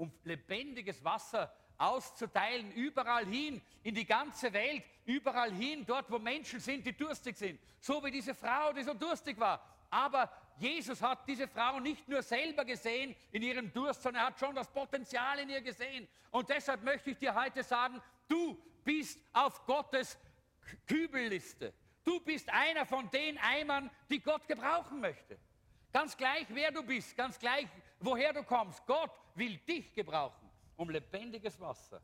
[0.00, 6.58] um lebendiges Wasser auszuteilen, überall hin, in die ganze Welt, überall hin, dort, wo Menschen
[6.58, 7.60] sind, die durstig sind.
[7.78, 9.62] So wie diese Frau, die so durstig war.
[9.90, 14.38] Aber Jesus hat diese Frau nicht nur selber gesehen in ihrem Durst, sondern er hat
[14.38, 16.08] schon das Potenzial in ihr gesehen.
[16.30, 20.16] Und deshalb möchte ich dir heute sagen, du bist auf Gottes
[20.86, 21.74] Kübelliste.
[22.04, 25.38] Du bist einer von den Eimern, die Gott gebrauchen möchte.
[25.92, 27.66] Ganz gleich, wer du bist, ganz gleich,
[27.98, 28.84] woher du kommst.
[28.86, 32.00] Gott will dich gebrauchen um lebendiges Wasser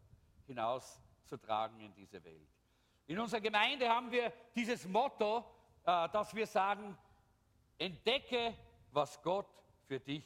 [0.47, 2.47] hinauszutragen in diese Welt.
[3.07, 5.38] In unserer Gemeinde haben wir dieses Motto,
[5.82, 6.97] äh, dass wir sagen,
[7.78, 8.55] entdecke,
[8.90, 9.49] was Gott
[9.86, 10.24] für dich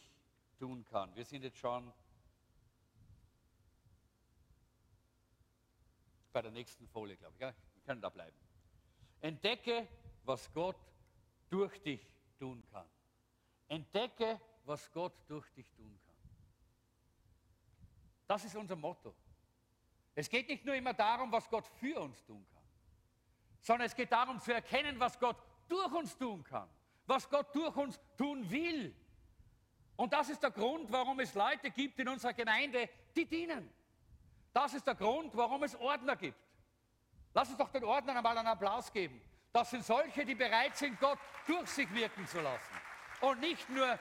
[0.58, 1.14] tun kann.
[1.14, 1.92] Wir sind jetzt schon
[6.32, 7.40] bei der nächsten Folie, glaube ich.
[7.40, 7.54] Wir
[7.86, 8.36] können da bleiben.
[9.20, 9.86] Entdecke,
[10.24, 10.76] was Gott
[11.48, 12.00] durch dich
[12.38, 12.86] tun kann.
[13.68, 16.16] Entdecke, was Gott durch dich tun kann.
[18.26, 19.14] Das ist unser Motto.
[20.14, 22.62] Es geht nicht nur immer darum, was Gott für uns tun kann,
[23.60, 25.36] sondern es geht darum zu erkennen, was Gott
[25.68, 26.68] durch uns tun kann,
[27.06, 28.94] was Gott durch uns tun will.
[29.96, 33.70] Und das ist der Grund, warum es Leute gibt in unserer Gemeinde, die dienen.
[34.52, 36.38] Das ist der Grund, warum es Ordner gibt.
[37.32, 39.20] Lass uns doch den Ordnern einmal einen Applaus geben.
[39.52, 42.74] Das sind solche, die bereit sind, Gott durch sich wirken zu lassen
[43.20, 43.98] und nicht nur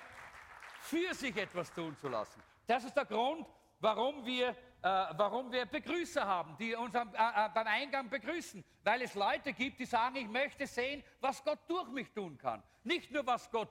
[0.82, 2.41] für sich etwas tun zu lassen.
[2.67, 3.47] Das ist der Grund,
[3.80, 8.63] warum wir, äh, warum wir Begrüßer haben, die uns am, äh, äh, beim Eingang begrüßen.
[8.84, 12.63] Weil es Leute gibt, die sagen, ich möchte sehen, was Gott durch mich tun kann.
[12.84, 13.69] Nicht nur, was Gott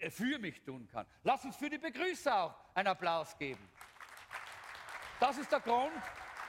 [0.00, 1.06] äh, für mich tun kann.
[1.22, 3.68] Lass uns für die Begrüßer auch einen Applaus geben.
[5.20, 5.92] Das ist der Grund,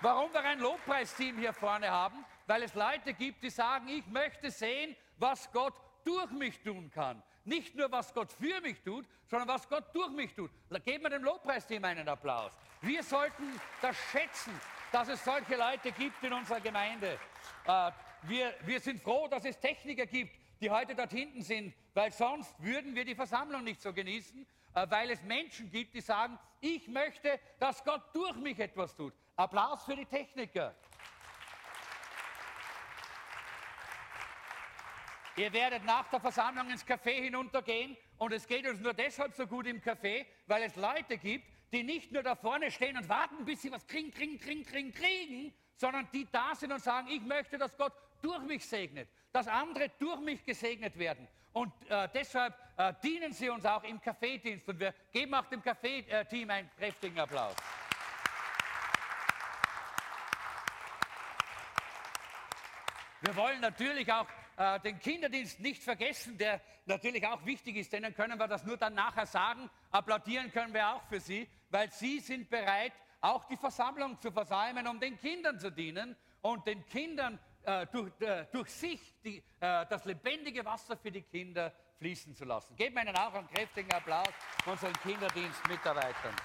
[0.01, 4.51] warum wir ein Lobpreisteam hier vorne haben, weil es Leute gibt, die sagen, ich möchte
[4.51, 5.73] sehen, was Gott
[6.03, 7.21] durch mich tun kann.
[7.43, 10.51] Nicht nur, was Gott für mich tut, sondern was Gott durch mich tut.
[10.83, 12.53] Geben wir dem Lobpreisteam einen Applaus.
[12.81, 14.59] Wir sollten das schätzen,
[14.91, 17.19] dass es solche Leute gibt in unserer Gemeinde.
[17.67, 17.91] Äh,
[18.23, 22.55] wir, wir sind froh, dass es Techniker gibt, die heute dort hinten sind, weil sonst
[22.59, 26.87] würden wir die Versammlung nicht so genießen, äh, weil es Menschen gibt, die sagen, ich
[26.87, 29.13] möchte, dass Gott durch mich etwas tut.
[29.35, 30.73] Applaus für die Techniker.
[35.37, 39.45] Ihr werdet nach der Versammlung ins Café hinuntergehen und es geht uns nur deshalb so
[39.45, 43.43] gut im Café, weil es Leute gibt, die nicht nur da vorne stehen und warten,
[43.43, 47.21] bis sie was kriegen, kriegen, kriegen, kriegen, kriegen, sondern die da sind und sagen, ich
[47.21, 51.27] möchte, dass Gott durch mich segnet, dass andere durch mich gesegnet werden.
[51.51, 55.61] Und äh, deshalb äh, dienen sie uns auch im Kaffeedienst und wir geben auch dem
[55.61, 57.55] Kaffeeteam einen kräftigen Applaus.
[63.25, 67.91] Wir wollen natürlich auch äh, den Kinderdienst nicht vergessen, der natürlich auch wichtig ist.
[67.91, 69.67] Denen können wir das nur dann nachher sagen.
[69.89, 74.87] Applaudieren können wir auch für sie, weil sie sind bereit, auch die Versammlung zu versäumen,
[74.87, 79.87] um den Kindern zu dienen und den Kindern äh, durch, äh, durch, sich die, äh,
[79.87, 82.75] das lebendige Wasser für die Kinder fließen zu lassen.
[82.75, 84.29] Geben wir ihnen auch einen kräftigen Applaus,
[84.67, 86.35] unseren Kinderdienstmitarbeitern.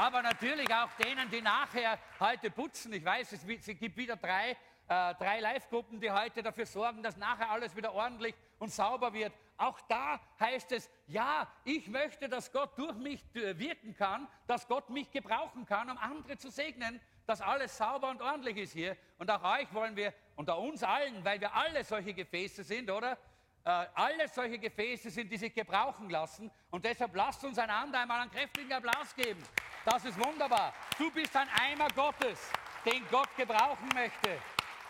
[0.00, 2.90] Aber natürlich auch denen, die nachher heute putzen.
[2.94, 4.56] Ich weiß, es gibt wieder drei
[4.88, 9.30] äh, drei Live-Gruppen, die heute dafür sorgen, dass nachher alles wieder ordentlich und sauber wird.
[9.58, 14.66] Auch da heißt es, ja, ich möchte, dass Gott durch mich äh, wirken kann, dass
[14.66, 18.96] Gott mich gebrauchen kann, um andere zu segnen, dass alles sauber und ordentlich ist hier.
[19.18, 23.18] Und auch euch wollen wir, unter uns allen, weil wir alle solche Gefäße sind, oder?
[23.64, 26.50] Äh, alle solche Gefäße sind, die sich gebrauchen lassen.
[26.70, 29.44] Und deshalb lasst uns einander einmal einen kräftigen Applaus geben.
[29.84, 30.74] Das ist wunderbar.
[30.98, 32.50] Du bist ein Eimer Gottes,
[32.84, 34.38] den Gott gebrauchen möchte.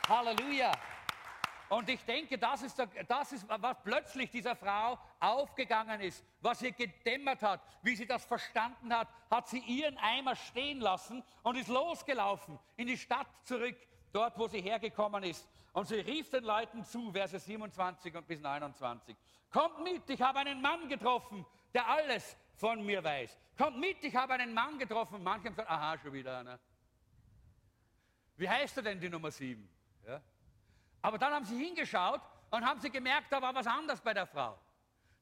[0.08, 0.72] Halleluja.
[1.68, 6.72] Und ich denke, das ist, das ist, was plötzlich dieser Frau aufgegangen ist, was ihr
[6.72, 11.68] gedämmert hat, wie sie das verstanden hat, hat sie ihren Eimer stehen lassen und ist
[11.68, 13.76] losgelaufen in die Stadt zurück,
[14.12, 15.48] dort, wo sie hergekommen ist.
[15.72, 19.14] Und sie rief den Leuten zu, Verse 27 und bis 29.
[19.52, 23.38] Kommt mit, ich habe einen Mann getroffen, der alles von mir weiß.
[23.56, 25.22] Kommt mit, ich habe einen Mann getroffen.
[25.22, 26.60] Manche haben gesagt, aha, schon wieder einer.
[28.36, 29.66] Wie heißt er denn, die Nummer 7?
[30.06, 30.20] Ja?
[31.00, 34.26] Aber dann haben sie hingeschaut und haben sie gemerkt, da war was anders bei der
[34.26, 34.58] Frau.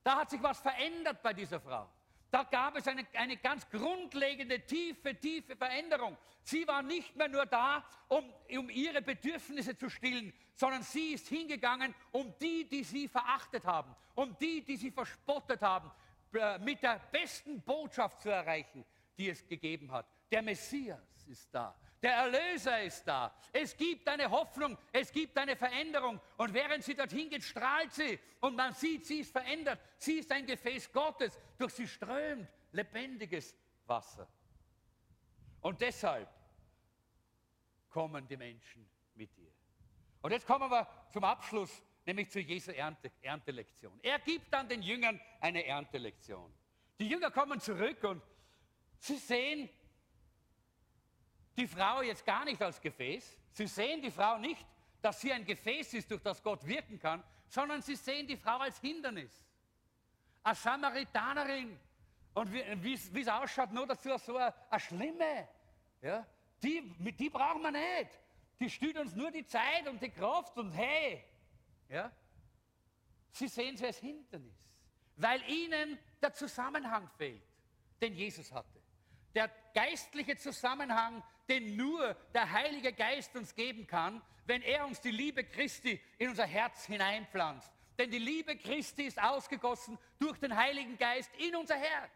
[0.03, 1.89] Da hat sich was verändert bei dieser Frau.
[2.31, 6.17] Da gab es eine, eine ganz grundlegende, tiefe, tiefe Veränderung.
[6.43, 11.29] Sie war nicht mehr nur da, um, um ihre Bedürfnisse zu stillen, sondern sie ist
[11.29, 15.91] hingegangen, um die, die sie verachtet haben, um die, die sie verspottet haben,
[16.61, 18.85] mit der besten Botschaft zu erreichen,
[19.17, 20.07] die es gegeben hat.
[20.31, 21.75] Der Messias ist da.
[22.03, 23.35] Der Erlöser ist da.
[23.53, 26.21] Es gibt eine Hoffnung, es gibt eine Veränderung.
[26.37, 28.19] Und während sie dorthin geht, strahlt sie.
[28.41, 29.81] Und man sieht, sie ist verändert.
[29.97, 31.39] Sie ist ein Gefäß Gottes.
[31.57, 33.57] Durch sie strömt lebendiges
[33.87, 34.29] Wasser.
[35.61, 36.29] Und deshalb
[37.89, 39.53] kommen die Menschen mit dir.
[40.23, 44.01] Und jetzt kommen wir zum Abschluss, nämlich zu Jesu Ernte, Erntelektion.
[44.03, 46.51] Er gibt dann den Jüngern eine Erntelektion.
[46.99, 48.23] Die Jünger kommen zurück und
[48.99, 49.69] sie sehen
[51.55, 53.39] die Frau jetzt gar nicht als Gefäß.
[53.51, 54.65] Sie sehen die Frau nicht,
[55.03, 58.57] dass sie ein Gefäß ist, durch das Gott wirken kann, sondern sie sehen die Frau
[58.57, 59.45] als Hindernis.
[60.43, 61.79] Als Samaritanerin.
[62.33, 65.47] Und wie es ausschaut, nur dazu so eine, Schlimme.
[66.01, 66.27] Ja?
[66.63, 66.81] Die,
[67.13, 68.19] die brauchen wir nicht.
[68.59, 71.23] Die stühlt uns nur die Zeit und die Kraft und hey.
[71.89, 72.13] Ja?
[73.31, 74.57] Sie sehen sie als Hindernis,
[75.17, 77.43] weil ihnen der Zusammenhang fehlt,
[78.01, 78.81] den Jesus hatte.
[79.35, 85.11] Der geistliche Zusammenhang, den nur der Heilige Geist uns geben kann, wenn er uns die
[85.11, 87.71] Liebe Christi in unser Herz hineinpflanzt.
[87.99, 92.13] Denn die Liebe Christi ist ausgegossen durch den Heiligen Geist in unser Herz.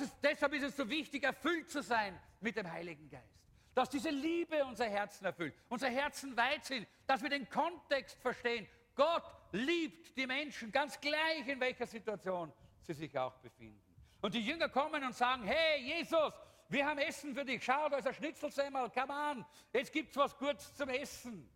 [0.00, 3.39] Ist, deshalb ist es so wichtig, erfüllt zu sein mit dem Heiligen Geist.
[3.74, 8.66] Dass diese Liebe unser Herzen erfüllt, unser Herzen weit sind, dass wir den Kontext verstehen.
[8.96, 12.52] Gott liebt die Menschen, ganz gleich in welcher Situation
[12.82, 13.80] sie sich auch befinden.
[14.20, 16.32] Und die Jünger kommen und sagen, hey Jesus,
[16.68, 20.16] wir haben Essen für dich, schau, da ist ein Schnitzelsemmel, come on, jetzt gibt es
[20.16, 21.50] was Gutes zum Essen.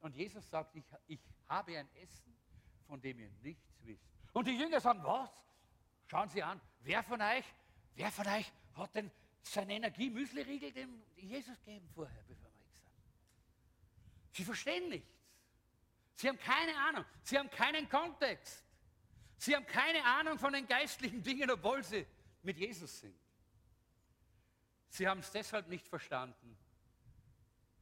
[0.00, 2.36] Und Jesus sagt, ich, ich habe ein Essen,
[2.86, 4.04] von dem ihr nichts wisst.
[4.32, 5.30] Und die Jünger sagen, was?
[6.06, 7.44] Schauen Sie an, wer von euch,
[7.94, 9.10] wer von euch hat denn
[9.46, 14.36] seine Energie Müsli-Riegel dem Jesus gegeben vorher, bevor wir weg sind?
[14.36, 15.12] Sie verstehen nichts.
[16.16, 17.04] Sie haben keine Ahnung.
[17.22, 18.64] Sie haben keinen Kontext.
[19.36, 22.06] Sie haben keine Ahnung von den geistlichen Dingen, obwohl sie
[22.42, 23.14] mit Jesus sind.
[24.88, 26.56] Sie haben es deshalb nicht verstanden,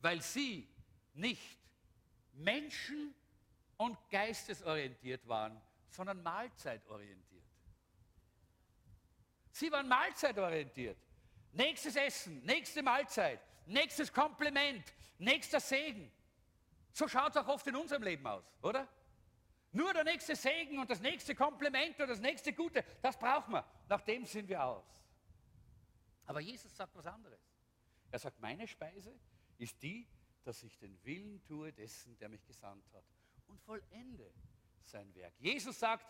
[0.00, 0.68] weil sie
[1.14, 1.58] nicht
[2.32, 3.14] menschen-
[3.76, 5.60] und geistesorientiert waren,
[5.90, 7.44] sondern mahlzeitorientiert.
[9.50, 10.96] Sie waren mahlzeitorientiert.
[11.52, 16.10] Nächstes Essen, nächste Mahlzeit, nächstes Kompliment, nächster Segen.
[16.92, 18.88] So schaut es auch oft in unserem Leben aus, oder?
[19.72, 23.64] Nur der nächste Segen und das nächste Kompliment und das nächste Gute, das brauchen wir.
[23.88, 24.84] Nach dem sind wir aus.
[26.26, 27.40] Aber Jesus sagt was anderes.
[28.10, 29.18] Er sagt, meine Speise
[29.58, 30.06] ist die,
[30.44, 33.04] dass ich den Willen tue dessen, der mich gesandt hat
[33.46, 34.30] und vollende
[34.84, 35.34] sein Werk.
[35.38, 36.06] Jesus sagt,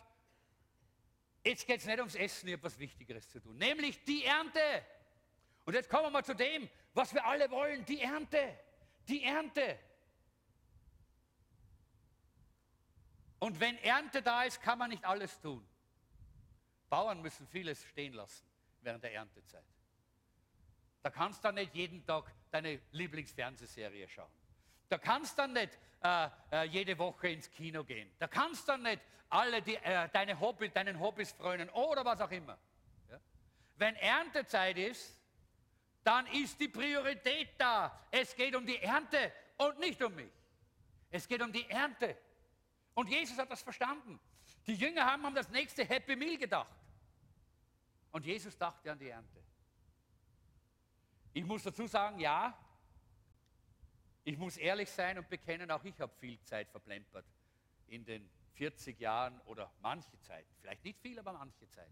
[1.45, 4.59] jetzt geht es nicht ums Essen, ich habe was Wichtigeres zu tun, nämlich die Ernte.
[5.65, 8.57] Und jetzt kommen wir zu dem, was wir alle wollen, die Ernte.
[9.07, 9.79] Die Ernte.
[13.39, 15.65] Und wenn Ernte da ist, kann man nicht alles tun.
[16.89, 18.45] Bauern müssen vieles stehen lassen
[18.81, 19.65] während der Erntezeit.
[21.01, 24.31] Da kannst du nicht jeden Tag deine Lieblingsfernsehserie schauen.
[24.87, 28.09] Da kannst du nicht äh, äh, jede Woche ins Kino gehen.
[28.19, 32.31] Da kannst du nicht alle die, äh, deine Hobby, deinen Hobbys frönen oder was auch
[32.31, 32.57] immer.
[33.09, 33.19] Ja?
[33.75, 35.19] Wenn Erntezeit ist,
[36.03, 38.07] dann ist die Priorität da.
[38.11, 40.31] Es geht um die Ernte und nicht um mich.
[41.09, 42.17] Es geht um die Ernte.
[42.93, 44.19] Und Jesus hat das verstanden.
[44.67, 46.75] Die Jünger haben an das nächste Happy Meal gedacht.
[48.11, 49.43] Und Jesus dachte an die Ernte.
[51.33, 52.57] Ich muss dazu sagen, ja,
[54.23, 57.25] ich muss ehrlich sein und bekennen, auch ich habe viel Zeit verplempert
[57.87, 61.89] in den 40 Jahren oder manche Zeit, vielleicht nicht viel, aber manche Zeit,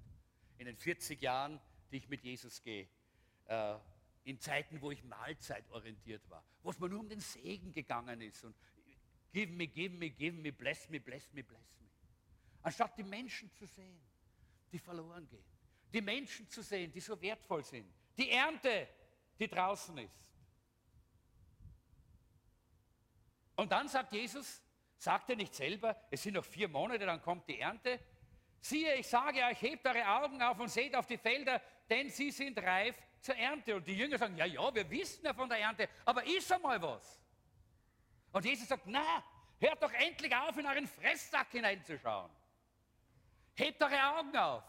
[0.57, 1.59] in den 40 Jahren,
[1.91, 2.87] die ich mit Jesus gehe,
[3.47, 3.75] äh,
[4.23, 8.43] in Zeiten, wo ich mahlzeitorientiert war, wo es mir nur um den Segen gegangen ist
[8.43, 8.55] und
[9.31, 11.87] give me, give me, give me, bless me, bless me, bless me.
[12.61, 13.99] Anstatt die Menschen zu sehen,
[14.71, 15.43] die verloren gehen,
[15.91, 18.87] die Menschen zu sehen, die so wertvoll sind, die Ernte,
[19.39, 20.21] die draußen ist.
[23.55, 24.61] Und dann sagt Jesus,
[24.97, 27.99] sagt er nicht selber, es sind noch vier Monate, dann kommt die Ernte.
[28.59, 32.29] Siehe, ich sage euch, hebt eure Augen auf und seht auf die Felder, denn sie
[32.29, 33.75] sind reif zur Ernte.
[33.75, 36.81] Und die Jünger sagen, ja, ja, wir wissen ja von der Ernte, aber ist einmal
[36.81, 37.21] was.
[38.31, 39.23] Und Jesus sagt, na,
[39.59, 42.31] hört doch endlich auf, in euren Fresssack hineinzuschauen.
[43.55, 44.63] Hebt eure Augen auf.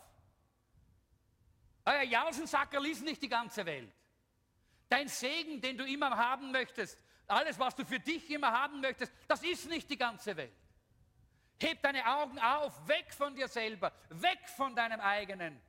[1.84, 3.92] Euer Jausensacker liest nicht die ganze Welt.
[4.88, 9.12] Dein Segen, den du immer haben möchtest, alles, was du für dich immer haben möchtest,
[9.26, 10.52] das ist nicht die ganze Welt.
[11.60, 15.60] Heb deine Augen auf, weg von dir selber, weg von deinem eigenen.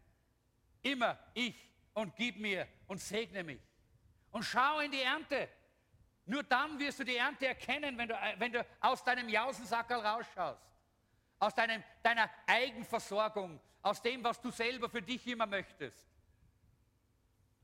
[0.81, 1.55] Immer ich
[1.93, 3.61] und gib mir und segne mich.
[4.31, 5.49] Und schau in die Ernte.
[6.25, 10.61] Nur dann wirst du die Ernte erkennen, wenn du, wenn du aus deinem Jausensackerl rausschaust.
[11.39, 16.07] Aus deinem, deiner Eigenversorgung, aus dem, was du selber für dich immer möchtest.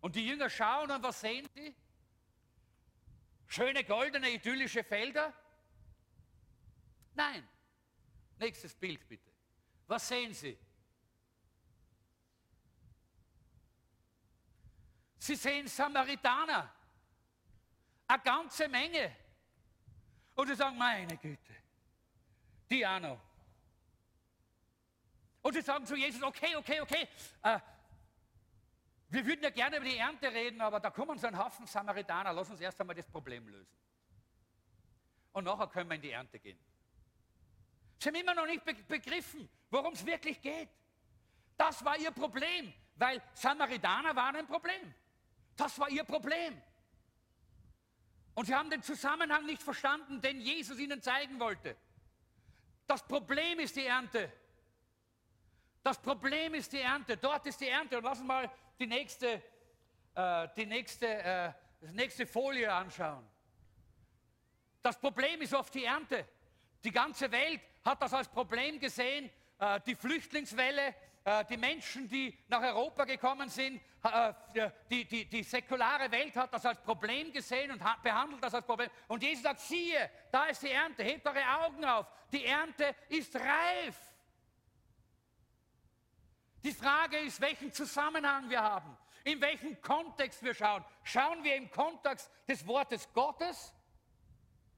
[0.01, 1.73] Und die Jünger schauen und was sehen sie?
[3.47, 5.33] Schöne, goldene, idyllische Felder?
[7.15, 7.47] Nein.
[8.37, 9.29] Nächstes Bild bitte.
[9.87, 10.57] Was sehen Sie?
[15.19, 16.73] Sie sehen Samaritaner.
[18.07, 19.15] Eine ganze Menge.
[20.33, 21.55] Und sie sagen, meine Güte,
[22.69, 23.19] die auch noch.
[25.41, 27.07] Und sie sagen zu Jesus, okay, okay, okay,
[27.43, 27.59] äh,
[29.09, 32.31] wir würden ja gerne über die Ernte reden, aber da kommen so ein Haufen Samaritaner,
[32.31, 33.75] lass uns erst einmal das Problem lösen.
[35.33, 36.59] Und nachher können wir in die Ernte gehen.
[37.97, 40.69] Sie haben immer noch nicht begriffen, worum es wirklich geht.
[41.57, 44.93] Das war ihr Problem, weil Samaritaner waren ein Problem.
[45.59, 46.61] Das war ihr Problem.
[48.33, 51.75] Und sie haben den Zusammenhang nicht verstanden, den Jesus ihnen zeigen wollte.
[52.87, 54.31] Das Problem ist die Ernte.
[55.83, 57.17] Das Problem ist die Ernte.
[57.17, 57.97] Dort ist die Ernte.
[57.97, 58.49] Und lass uns mal
[58.79, 59.43] die nächste,
[60.15, 61.51] äh, die nächste, äh,
[61.81, 63.27] die nächste Folie anschauen.
[64.81, 66.25] Das Problem ist oft die Ernte.
[66.85, 69.29] Die ganze Welt hat das als Problem gesehen.
[69.57, 70.95] Äh, die Flüchtlingswelle,
[71.49, 74.33] die Menschen, die nach Europa gekommen sind, äh,
[74.89, 78.89] die, die, die säkulare Welt hat das als Problem gesehen und behandelt das als Problem.
[79.07, 83.35] Und Jesus sagt, siehe, da ist die Ernte, hebt eure Augen auf, die Ernte ist
[83.35, 83.97] reif.
[86.63, 90.83] Die Frage ist, welchen Zusammenhang wir haben, in welchem Kontext wir schauen.
[91.03, 93.73] Schauen wir im Kontext des Wortes Gottes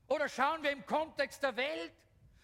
[0.07, 1.93] oder schauen wir im Kontext der Welt?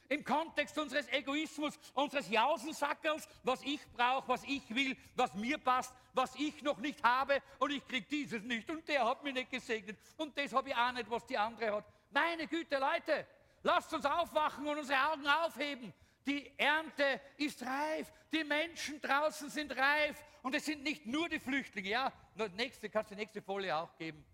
[0.10, 5.94] Im Kontext unseres Egoismus, unseres Jausensackels, was ich brauche, was ich will, was mir passt,
[6.14, 9.52] was ich noch nicht habe und ich kriege dieses nicht und der hat mich nicht
[9.52, 11.86] gesegnet und das habe ich auch nicht, was die andere hat.
[12.12, 13.28] Meine Güte, Leute,
[13.64, 15.94] lasst uns aufwachen und unsere Augen aufheben.
[16.26, 21.40] Die Ernte ist reif, die Menschen draußen sind reif und es sind nicht nur die
[21.40, 21.90] Flüchtlinge.
[21.90, 22.12] Ja,
[22.56, 24.26] nächste, kannst du die nächste Folie auch geben.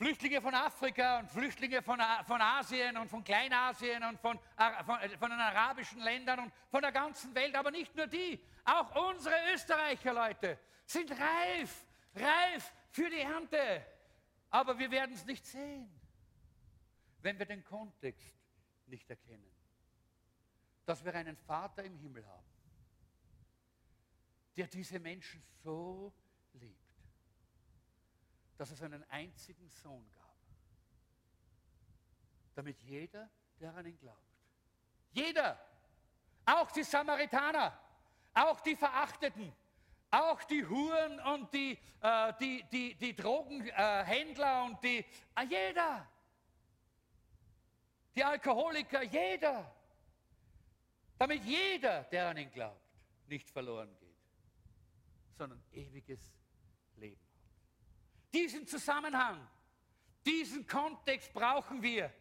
[0.00, 4.38] Flüchtlinge von Afrika und Flüchtlinge von, von Asien und von Kleinasien und von,
[4.86, 9.10] von, von den arabischen Ländern und von der ganzen Welt, aber nicht nur die, auch
[9.10, 11.84] unsere Österreicher Leute sind reif,
[12.14, 13.84] reif für die Ernte.
[14.48, 15.90] Aber wir werden es nicht sehen,
[17.20, 18.34] wenn wir den Kontext
[18.86, 19.54] nicht erkennen.
[20.86, 22.48] Dass wir einen Vater im Himmel haben,
[24.56, 26.10] der diese Menschen so
[26.54, 26.79] liebt
[28.60, 30.36] dass es einen einzigen Sohn gab.
[32.54, 34.20] Damit jeder, der an ihn glaubt,
[35.12, 35.58] jeder,
[36.44, 37.80] auch die Samaritaner,
[38.34, 39.50] auch die Verachteten,
[40.10, 45.06] auch die Huren und die, äh, die, die, die Drogenhändler und die,
[45.36, 46.06] äh, jeder,
[48.14, 49.74] die Alkoholiker, jeder,
[51.16, 52.92] damit jeder, der an ihn glaubt,
[53.26, 54.18] nicht verloren geht,
[55.38, 56.39] sondern ewiges Leben.
[58.32, 59.48] Diesen Zusammenhang,
[60.24, 62.12] diesen Kontext brauchen wir,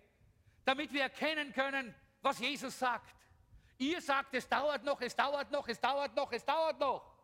[0.66, 3.16] damit wir erkennen können, was Jesus sagt.
[3.78, 7.16] Ihr sagt, es dauert noch, es dauert noch, es dauert noch, es dauert noch.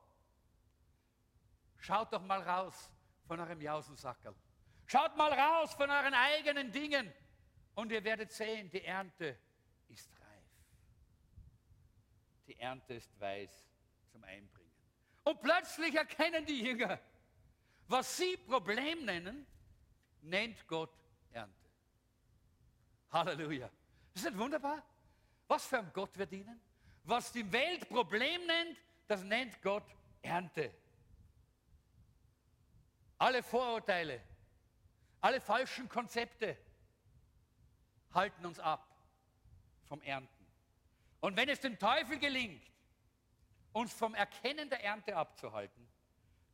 [1.78, 2.92] Schaut doch mal raus
[3.28, 4.36] von eurem Jausensackerl.
[4.86, 7.12] Schaut mal raus von euren eigenen Dingen
[7.74, 9.38] und ihr werdet sehen, die Ernte
[9.90, 10.46] ist reif.
[12.48, 13.70] Die Ernte ist weiß
[14.12, 14.72] zum Einbringen.
[15.24, 17.00] Und plötzlich erkennen die Jünger,
[17.88, 19.46] was Sie Problem nennen,
[20.22, 20.92] nennt Gott
[21.32, 21.70] Ernte.
[23.12, 23.70] Halleluja.
[24.14, 24.84] Ist das wunderbar?
[25.48, 26.60] Was für ein Gott wir dienen?
[27.04, 28.78] Was die Welt Problem nennt,
[29.08, 29.86] das nennt Gott
[30.22, 30.74] Ernte.
[33.18, 34.22] Alle Vorurteile,
[35.22, 36.58] alle falschen Konzepte
[38.14, 38.88] halten uns ab
[39.86, 40.46] vom Ernten.
[41.22, 42.64] Und wenn es dem Teufel gelingt,
[43.72, 45.88] uns vom Erkennen der Ernte abzuhalten,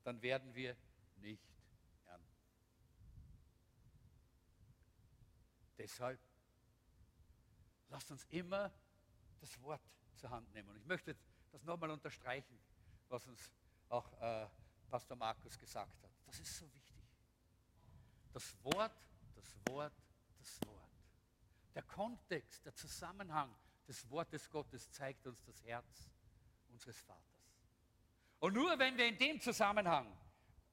[0.03, 0.75] dann werden wir
[1.21, 1.43] nicht
[2.05, 2.35] ernten.
[5.77, 6.19] Deshalb
[7.89, 8.71] lasst uns immer
[9.39, 9.81] das Wort
[10.15, 10.69] zur Hand nehmen.
[10.69, 11.15] Und ich möchte
[11.51, 12.59] das nochmal unterstreichen,
[13.09, 13.51] was uns
[13.89, 14.47] auch äh,
[14.89, 16.11] Pastor Markus gesagt hat.
[16.25, 16.95] Das ist so wichtig.
[18.33, 18.95] Das Wort,
[19.35, 19.93] das Wort,
[20.37, 20.91] das Wort.
[21.75, 23.53] Der Kontext, der Zusammenhang
[23.87, 26.09] des Wortes Gottes zeigt uns das Herz
[26.69, 27.21] unseres Vaters.
[28.39, 30.17] Und nur wenn wir in dem Zusammenhang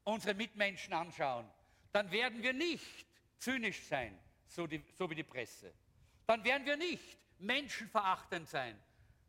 [0.08, 1.48] unsere Mitmenschen anschauen,
[1.92, 3.06] dann werden wir nicht
[3.38, 5.72] zynisch sein, so, die, so wie die Presse.
[6.26, 8.78] Dann werden wir nicht menschenverachtend sein,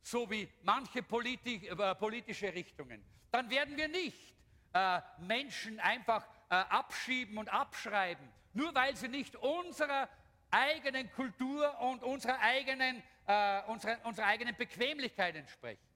[0.01, 3.03] so wie manche politi äh, politische Richtungen.
[3.32, 4.34] Dann werden wir nicht
[4.73, 10.09] äh, Menschen einfach äh, abschieben und abschreiben, nur weil sie nicht unserer
[10.49, 15.88] eigenen Kultur und unserer eigenen, äh, unserer, unserer eigenen Bequemlichkeit entsprechen,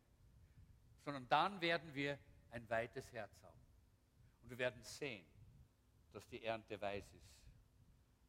[1.05, 2.19] sondern dann werden wir
[2.51, 3.62] ein weites Herz haben.
[4.53, 5.25] Wir werden sehen,
[6.11, 7.41] dass die Ernte weiß ist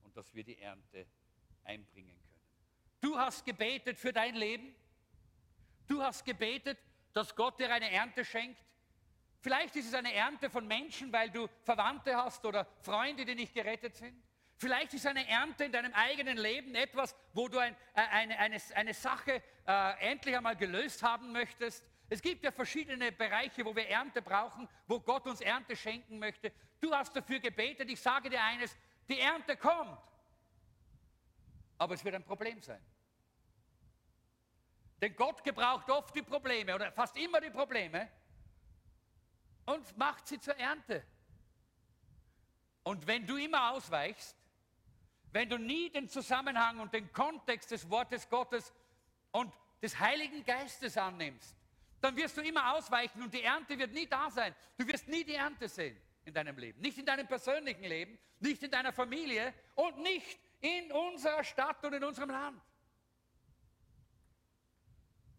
[0.04, 1.06] und dass wir die Ernte
[1.64, 2.42] einbringen können.
[3.00, 4.74] Du hast gebetet für dein Leben.
[5.86, 6.78] Du hast gebetet,
[7.12, 8.64] dass Gott dir eine Ernte schenkt
[9.44, 13.52] Vielleicht ist es eine Ernte von Menschen, weil du Verwandte hast oder Freunde, die nicht
[13.52, 14.24] gerettet sind.
[14.56, 18.56] Vielleicht ist eine Ernte in deinem eigenen Leben etwas, wo du ein, äh, eine, eine,
[18.74, 21.84] eine Sache äh, endlich einmal gelöst haben möchtest.
[22.08, 26.52] Es gibt ja verschiedene Bereiche, wo wir Ernte brauchen, wo Gott uns Ernte schenken möchte.
[26.80, 27.90] Du hast dafür gebetet.
[27.90, 28.76] Ich sage dir eines,
[29.08, 29.98] die Ernte kommt.
[31.78, 32.84] Aber es wird ein Problem sein.
[35.00, 38.08] Denn Gott gebraucht oft die Probleme oder fast immer die Probleme,
[39.66, 41.04] und macht sie zur Ernte.
[42.82, 44.36] Und wenn du immer ausweichst,
[45.32, 48.72] wenn du nie den Zusammenhang und den Kontext des Wortes Gottes
[49.32, 49.52] und
[49.82, 51.56] des Heiligen Geistes annimmst,
[52.04, 54.54] dann wirst du immer ausweichen und die Ernte wird nie da sein.
[54.76, 56.78] Du wirst nie die Ernte sehen in deinem Leben.
[56.82, 61.94] Nicht in deinem persönlichen Leben, nicht in deiner Familie und nicht in unserer Stadt und
[61.94, 62.60] in unserem Land.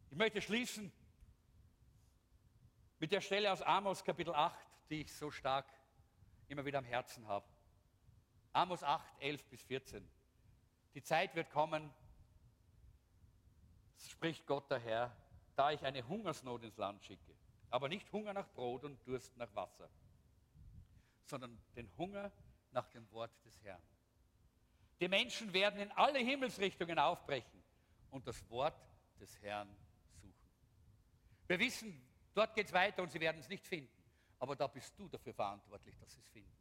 [0.09, 0.91] Ich möchte schließen
[2.99, 4.57] mit der Stelle aus Amos Kapitel 8,
[4.89, 5.67] die ich so stark
[6.47, 7.45] immer wieder am Herzen habe.
[8.53, 10.09] Amos 8, 11 bis 14.
[10.95, 11.93] Die Zeit wird kommen,
[13.97, 15.15] spricht Gott der Herr,
[15.55, 17.35] da ich eine Hungersnot ins Land schicke.
[17.69, 19.89] Aber nicht Hunger nach Brot und Durst nach Wasser,
[21.25, 22.31] sondern den Hunger
[22.71, 23.81] nach dem Wort des Herrn.
[24.99, 27.63] Die Menschen werden in alle Himmelsrichtungen aufbrechen
[28.11, 28.79] und das Wort
[29.19, 29.75] des Herrn
[30.21, 30.49] suchen.
[31.47, 32.01] Wir wissen,
[32.35, 33.89] Dort geht es weiter und sie werden es nicht finden.
[34.39, 36.51] Aber da bist du dafür verantwortlich, dass sie es finden.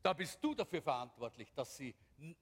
[0.00, 1.94] Da bist du dafür verantwortlich, dass sie,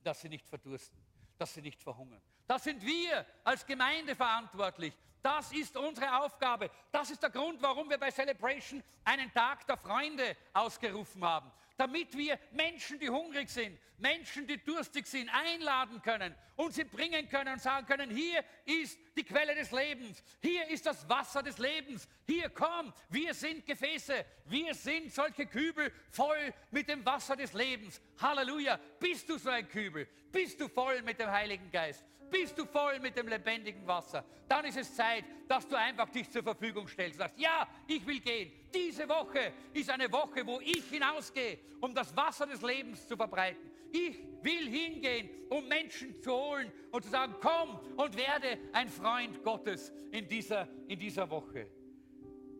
[0.04, 1.02] dass sie nicht verdursten,
[1.38, 2.20] dass sie nicht verhungern.
[2.46, 4.94] Da sind wir als Gemeinde verantwortlich.
[5.26, 6.70] Das ist unsere Aufgabe.
[6.92, 11.50] Das ist der Grund, warum wir bei Celebration einen Tag der Freunde ausgerufen haben.
[11.76, 17.28] Damit wir Menschen, die hungrig sind, Menschen, die durstig sind, einladen können und sie bringen
[17.28, 21.58] können und sagen können, hier ist die Quelle des Lebens, hier ist das Wasser des
[21.58, 27.52] Lebens, hier komm, wir sind Gefäße, wir sind solche Kübel voll mit dem Wasser des
[27.52, 28.00] Lebens.
[28.20, 32.64] Halleluja, bist du so ein Kübel, bist du voll mit dem Heiligen Geist, bist du
[32.64, 36.86] voll mit dem lebendigen Wasser, dann ist es Zeit, dass du einfach dich zur Verfügung
[36.88, 37.18] stellst.
[37.18, 38.52] Sagst, ja, ich will gehen.
[38.74, 43.70] Diese Woche ist eine Woche, wo ich hinausgehe, um das Wasser des Lebens zu verbreiten.
[43.92, 49.42] Ich will hingehen, um Menschen zu holen und zu sagen, komm und werde ein Freund
[49.42, 51.68] Gottes in dieser, in dieser Woche.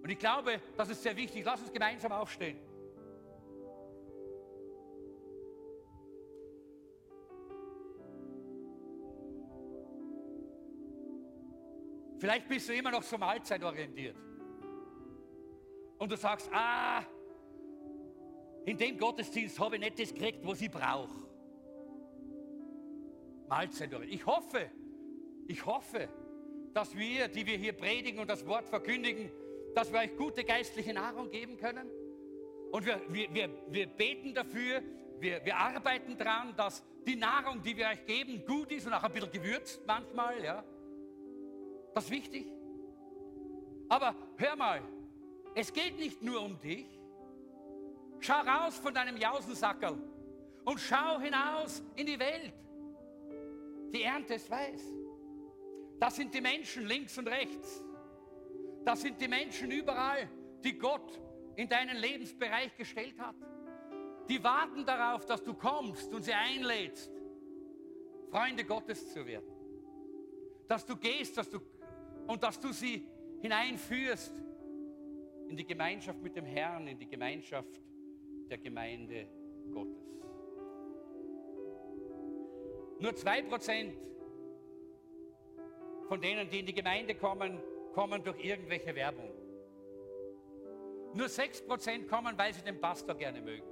[0.02, 1.44] Und ich glaube, das ist sehr wichtig.
[1.44, 2.58] Lass uns gemeinsam aufstehen.
[12.18, 14.16] Vielleicht bist du immer noch so mahlzeitorientiert.
[15.98, 17.02] Und du sagst, ah,
[18.64, 21.26] in dem Gottesdienst habe ich nicht das gekriegt, was ich brauche.
[23.48, 24.20] Mahlzeitorientiert.
[24.20, 24.70] Ich hoffe,
[25.46, 26.08] ich hoffe,
[26.74, 29.30] dass wir, die wir hier predigen und das Wort verkündigen,
[29.74, 31.88] dass wir euch gute geistliche Nahrung geben können.
[32.72, 34.82] Und wir, wir, wir, wir beten dafür,
[35.18, 39.04] wir, wir arbeiten daran, dass die Nahrung, die wir euch geben, gut ist und auch
[39.04, 40.64] ein bisschen gewürzt manchmal, ja.
[41.96, 42.44] Das ist wichtig.
[43.88, 44.82] Aber hör mal,
[45.54, 46.86] es geht nicht nur um dich.
[48.20, 49.96] Schau raus von deinem Jausensackerl
[50.66, 52.52] und schau hinaus in die Welt.
[53.94, 54.92] Die Ernte ist weiß.
[55.98, 57.82] Das sind die Menschen links und rechts.
[58.84, 60.28] Das sind die Menschen überall,
[60.62, 61.18] die Gott
[61.54, 63.36] in deinen Lebensbereich gestellt hat.
[64.28, 67.10] Die warten darauf, dass du kommst und sie einlädst,
[68.30, 69.50] Freunde Gottes zu werden.
[70.68, 71.58] Dass du gehst, dass du
[72.26, 73.06] und dass du sie
[73.40, 74.32] hineinführst
[75.48, 77.80] in die Gemeinschaft mit dem Herrn, in die Gemeinschaft
[78.50, 79.28] der Gemeinde
[79.70, 80.06] Gottes.
[82.98, 83.96] Nur zwei Prozent
[86.08, 87.60] von denen, die in die Gemeinde kommen,
[87.92, 89.30] kommen durch irgendwelche Werbung.
[91.14, 93.66] Nur sechs Prozent kommen, weil sie den Pastor gerne mögen.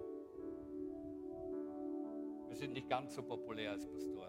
[2.48, 4.23] Wir sind nicht ganz so populär als Pastoren.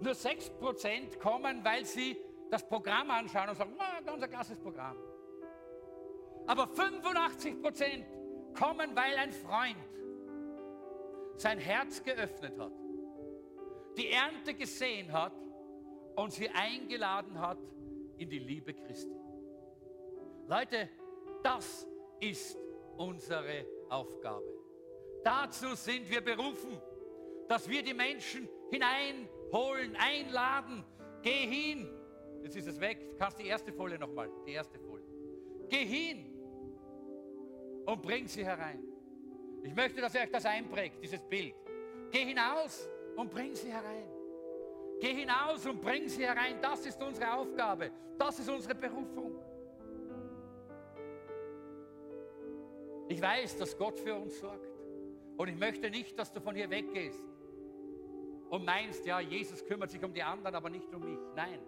[0.00, 2.16] Nur 6% kommen, weil sie
[2.50, 4.96] das Programm anschauen und sagen, na, ganz ein klasses Programm.
[6.46, 8.04] Aber 85%
[8.54, 9.76] kommen, weil ein Freund
[11.36, 12.72] sein Herz geöffnet hat,
[13.96, 15.32] die Ernte gesehen hat
[16.14, 17.58] und sie eingeladen hat
[18.18, 19.16] in die Liebe Christi.
[20.46, 20.88] Leute,
[21.42, 21.86] das
[22.20, 22.56] ist
[22.96, 24.46] unsere Aufgabe.
[25.24, 26.80] Dazu sind wir berufen,
[27.48, 30.84] dass wir die Menschen hinein holen, einladen.
[31.22, 31.88] Geh hin.
[32.42, 33.10] Jetzt ist es weg.
[33.10, 34.30] Du kannst die erste Folie nochmal.
[34.46, 35.04] Die erste Folie.
[35.68, 36.32] Geh hin
[37.86, 38.82] und bring sie herein.
[39.62, 41.54] Ich möchte, dass ihr euch das einprägt, dieses Bild.
[42.10, 44.08] Geh hinaus und bring sie herein.
[45.00, 46.60] Geh hinaus und bring sie herein.
[46.60, 47.90] Das ist unsere Aufgabe.
[48.18, 49.34] Das ist unsere Berufung.
[53.08, 54.66] Ich weiß, dass Gott für uns sorgt.
[55.36, 57.22] Und ich möchte nicht, dass du von hier weggehst
[58.50, 61.18] und meinst, ja, Jesus kümmert sich um die anderen, aber nicht um mich.
[61.34, 61.58] Nein.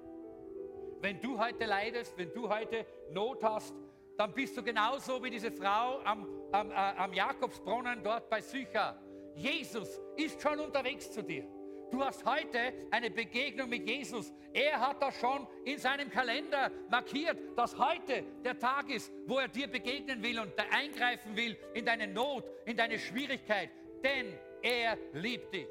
[1.01, 3.75] Wenn du heute leidest, wenn du heute Not hast,
[4.17, 9.01] dann bist du genauso wie diese Frau am, am, äh, am Jakobsbrunnen dort bei Sycha.
[9.37, 11.47] Jesus ist schon unterwegs zu dir.
[11.91, 12.59] Du hast heute
[12.91, 14.33] eine Begegnung mit Jesus.
[14.53, 19.49] Er hat das schon in seinem Kalender markiert, dass heute der Tag ist, wo er
[19.49, 23.71] dir begegnen will und eingreifen will in deine Not, in deine Schwierigkeit.
[24.03, 25.69] Denn er liebt dich.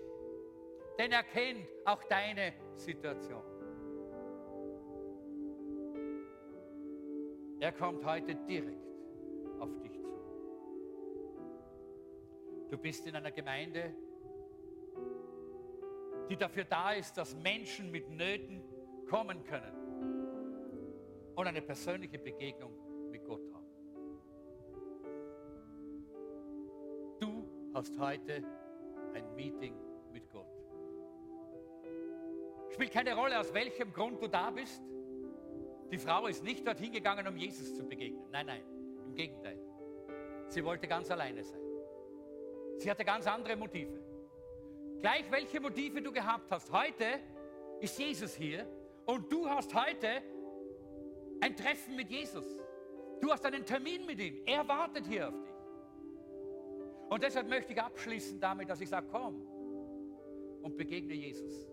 [0.97, 3.43] Denn er kennt auch deine Situation.
[7.59, 8.87] Er kommt heute direkt
[9.59, 10.07] auf dich zu.
[12.69, 13.95] Du bist in einer Gemeinde,
[16.29, 18.61] die dafür da ist, dass Menschen mit Nöten
[19.07, 19.77] kommen können
[21.35, 22.73] und eine persönliche Begegnung
[23.09, 23.67] mit Gott haben.
[27.19, 28.43] Du hast heute
[29.13, 29.75] ein Meeting
[30.11, 30.46] mit Gott.
[32.77, 34.83] Spielt keine Rolle, aus welchem Grund du da bist.
[35.91, 38.29] Die Frau ist nicht dorthin gegangen, um Jesus zu begegnen.
[38.29, 38.61] Nein, nein,
[39.03, 39.59] im Gegenteil.
[40.47, 41.59] Sie wollte ganz alleine sein.
[42.77, 43.99] Sie hatte ganz andere Motive.
[44.99, 46.71] Gleich welche Motive du gehabt hast.
[46.71, 47.19] Heute
[47.79, 48.67] ist Jesus hier
[49.07, 50.21] und du hast heute
[51.41, 52.45] ein Treffen mit Jesus.
[53.19, 54.43] Du hast einen Termin mit ihm.
[54.45, 55.55] Er wartet hier auf dich.
[57.09, 59.41] Und deshalb möchte ich abschließen damit, dass ich sage, komm
[60.61, 61.67] und begegne Jesus.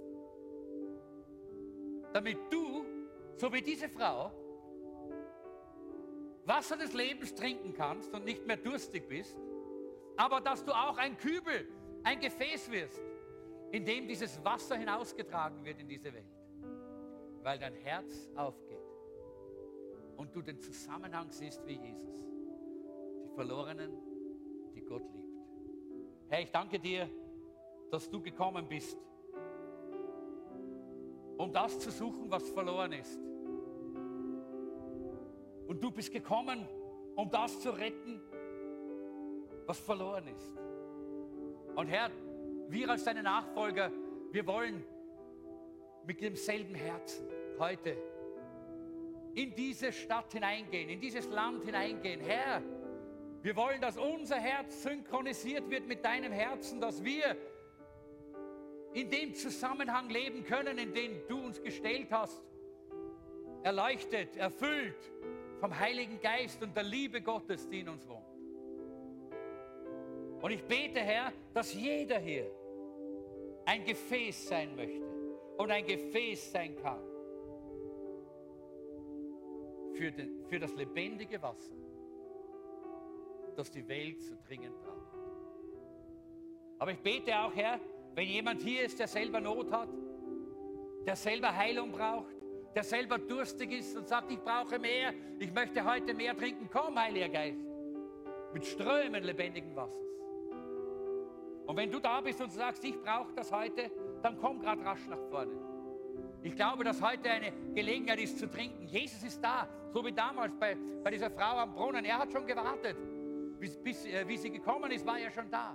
[2.14, 2.86] Damit du,
[3.34, 4.30] so wie diese Frau,
[6.44, 9.36] Wasser des Lebens trinken kannst und nicht mehr durstig bist,
[10.16, 11.68] aber dass du auch ein Kübel,
[12.04, 13.02] ein Gefäß wirst,
[13.72, 16.38] in dem dieses Wasser hinausgetragen wird in diese Welt,
[17.42, 18.78] weil dein Herz aufgeht
[20.16, 22.24] und du den Zusammenhang siehst wie Jesus.
[23.24, 23.90] Die Verlorenen,
[24.72, 25.34] die Gott liebt.
[26.28, 27.10] Herr, ich danke dir,
[27.90, 28.96] dass du gekommen bist,
[31.36, 33.18] um das zu suchen, was verloren ist.
[35.66, 36.68] Und du bist gekommen,
[37.16, 38.20] um das zu retten,
[39.66, 40.52] was verloren ist.
[41.74, 42.10] Und Herr,
[42.68, 43.90] wir als deine Nachfolger,
[44.30, 44.84] wir wollen
[46.06, 47.26] mit demselben Herzen
[47.58, 47.96] heute
[49.34, 52.20] in diese Stadt hineingehen, in dieses Land hineingehen.
[52.20, 52.62] Herr,
[53.42, 57.36] wir wollen, dass unser Herz synchronisiert wird mit deinem Herzen, dass wir
[58.94, 62.42] in dem Zusammenhang leben können, in den du uns gestellt hast,
[63.64, 65.12] erleuchtet, erfüllt
[65.60, 68.24] vom Heiligen Geist und der Liebe Gottes, die in uns wohnt.
[70.40, 72.48] Und ich bete, Herr, dass jeder hier
[73.64, 75.04] ein Gefäß sein möchte
[75.56, 77.02] und ein Gefäß sein kann
[79.94, 81.74] für, den, für das lebendige Wasser,
[83.56, 85.14] das die Welt so dringend braucht.
[86.78, 87.80] Aber ich bete auch, Herr,
[88.14, 89.88] wenn jemand hier ist, der selber Not hat,
[91.06, 92.34] der selber Heilung braucht,
[92.74, 96.98] der selber durstig ist und sagt, ich brauche mehr, ich möchte heute mehr trinken, komm,
[96.98, 97.64] Heiliger Geist,
[98.52, 100.00] mit Strömen lebendigen Wassers.
[101.66, 103.90] Und wenn du da bist und sagst, ich brauche das heute,
[104.22, 105.52] dann komm gerade rasch nach vorne.
[106.42, 108.86] Ich glaube, dass heute eine Gelegenheit ist zu trinken.
[108.86, 112.04] Jesus ist da, so wie damals bei, bei dieser Frau am Brunnen.
[112.04, 112.96] Er hat schon gewartet.
[113.58, 115.74] Bis, bis äh, wie sie gekommen ist, war er schon da.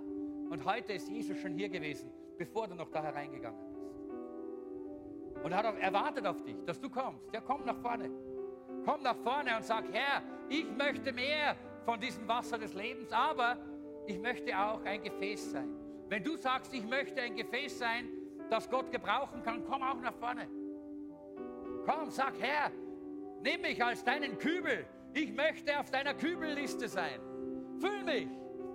[0.50, 5.44] Und heute ist Jesus schon hier gewesen, bevor du noch da hereingegangen bist.
[5.44, 7.32] Und er hat auch erwartet auf dich, dass du kommst.
[7.34, 8.10] Ja, komm nach vorne.
[8.86, 13.58] Komm nach vorne und sag, Herr, ich möchte mehr von diesem Wasser des Lebens, aber
[14.08, 15.70] ich möchte auch ein Gefäß sein.
[16.08, 18.08] Wenn du sagst, ich möchte ein Gefäß sein,
[18.50, 20.48] das Gott gebrauchen kann, komm auch nach vorne.
[21.86, 22.72] Komm, sag, Herr,
[23.44, 24.86] nimm mich als deinen Kübel.
[25.14, 27.20] Ich möchte auf deiner Kübelliste sein.
[27.80, 28.28] Füll mich,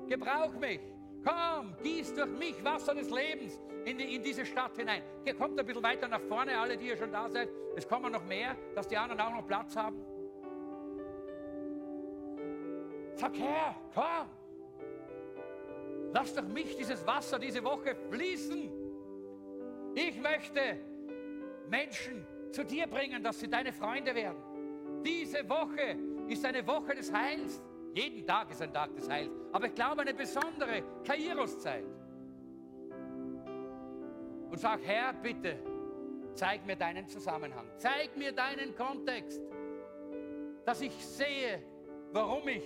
[0.06, 0.80] gebrauch mich.
[1.24, 5.02] Komm, gieß durch mich Wasser des Lebens in, die, in diese Stadt hinein.
[5.24, 7.48] Hier kommt ein bisschen weiter nach vorne, alle, die ihr schon da seid.
[7.76, 10.04] Es kommen noch mehr, dass die anderen auch noch Platz haben.
[13.14, 14.28] Sag, Herr, komm.
[16.12, 18.70] Lass doch mich dieses Wasser diese Woche fließen.
[19.94, 20.60] Ich möchte
[21.68, 25.02] Menschen zu dir bringen, dass sie deine Freunde werden.
[25.04, 25.96] Diese Woche
[26.28, 27.62] ist eine Woche des Heils.
[27.94, 29.30] Jeden Tag ist ein Tag des Heils.
[29.52, 31.84] Aber ich glaube, eine besondere Kairos-Zeit.
[34.50, 35.56] Und sag, Herr, bitte,
[36.34, 37.66] zeig mir deinen Zusammenhang.
[37.76, 39.40] Zeig mir deinen Kontext,
[40.64, 41.62] dass ich sehe,
[42.12, 42.64] warum ich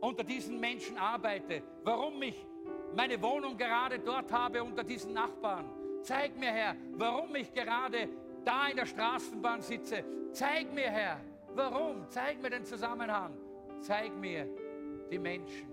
[0.00, 2.46] unter diesen Menschen arbeite, warum ich
[2.94, 5.70] meine Wohnung gerade dort habe unter diesen Nachbarn.
[6.02, 8.08] Zeig mir, Herr, warum ich gerade
[8.44, 10.04] da in der Straßenbahn sitze.
[10.32, 11.20] Zeig mir, Herr,
[11.54, 12.06] warum.
[12.10, 13.34] Zeig mir den Zusammenhang.
[13.84, 14.48] Zeig mir
[15.10, 15.68] die Menschen,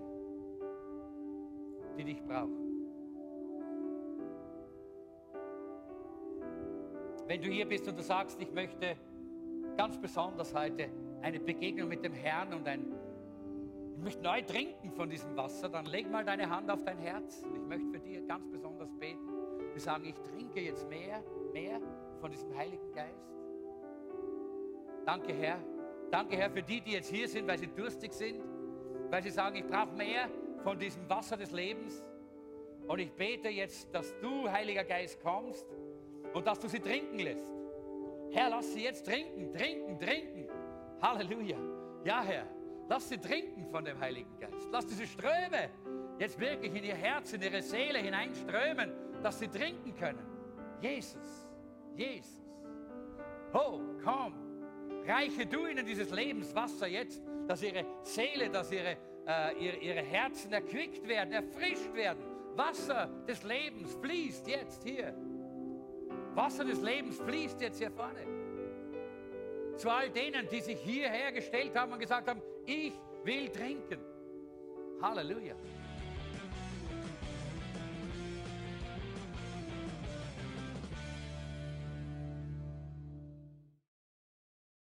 [1.96, 2.86] die dich brauchen.
[7.26, 8.96] Wenn du hier bist und du sagst, ich möchte
[9.78, 10.90] ganz besonders heute
[11.22, 12.92] eine Begegnung mit dem Herrn und ein,
[13.96, 17.42] ich möchte neu trinken von diesem Wasser, dann leg mal deine Hand auf dein Herz.
[17.54, 19.26] Ich möchte für dich ganz besonders beten.
[19.72, 21.80] Wir sagen, ich trinke jetzt mehr, mehr
[22.20, 23.32] von diesem Heiligen Geist.
[25.06, 25.71] Danke, Herr.
[26.12, 28.42] Danke, Herr, für die, die jetzt hier sind, weil sie durstig sind,
[29.08, 30.28] weil sie sagen, ich brauche mehr
[30.62, 32.04] von diesem Wasser des Lebens.
[32.86, 35.66] Und ich bete jetzt, dass du, Heiliger Geist, kommst
[36.34, 37.50] und dass du sie trinken lässt.
[38.30, 40.48] Herr, lass sie jetzt trinken, trinken, trinken.
[41.00, 41.56] Halleluja.
[42.04, 42.46] Ja, Herr,
[42.90, 44.68] lass sie trinken von dem Heiligen Geist.
[44.70, 45.70] Lass diese Ströme
[46.18, 48.92] jetzt wirklich in ihr Herz, in ihre Seele hineinströmen,
[49.22, 50.26] dass sie trinken können.
[50.82, 51.48] Jesus,
[51.96, 52.42] Jesus.
[53.54, 54.41] Oh, komm,
[55.06, 58.96] reiche du ihnen dieses Lebenswasser jetzt, dass ihre Seele, dass ihre,
[59.26, 62.22] äh, ihre, ihre Herzen erquickt werden, erfrischt werden.
[62.54, 65.14] Wasser des Lebens fließt jetzt hier.
[66.34, 68.26] Wasser des Lebens fließt jetzt hier vorne.
[69.76, 72.92] Zu all denen, die sich hierher gestellt haben und gesagt haben, ich
[73.24, 73.98] will trinken.
[75.00, 75.54] Halleluja.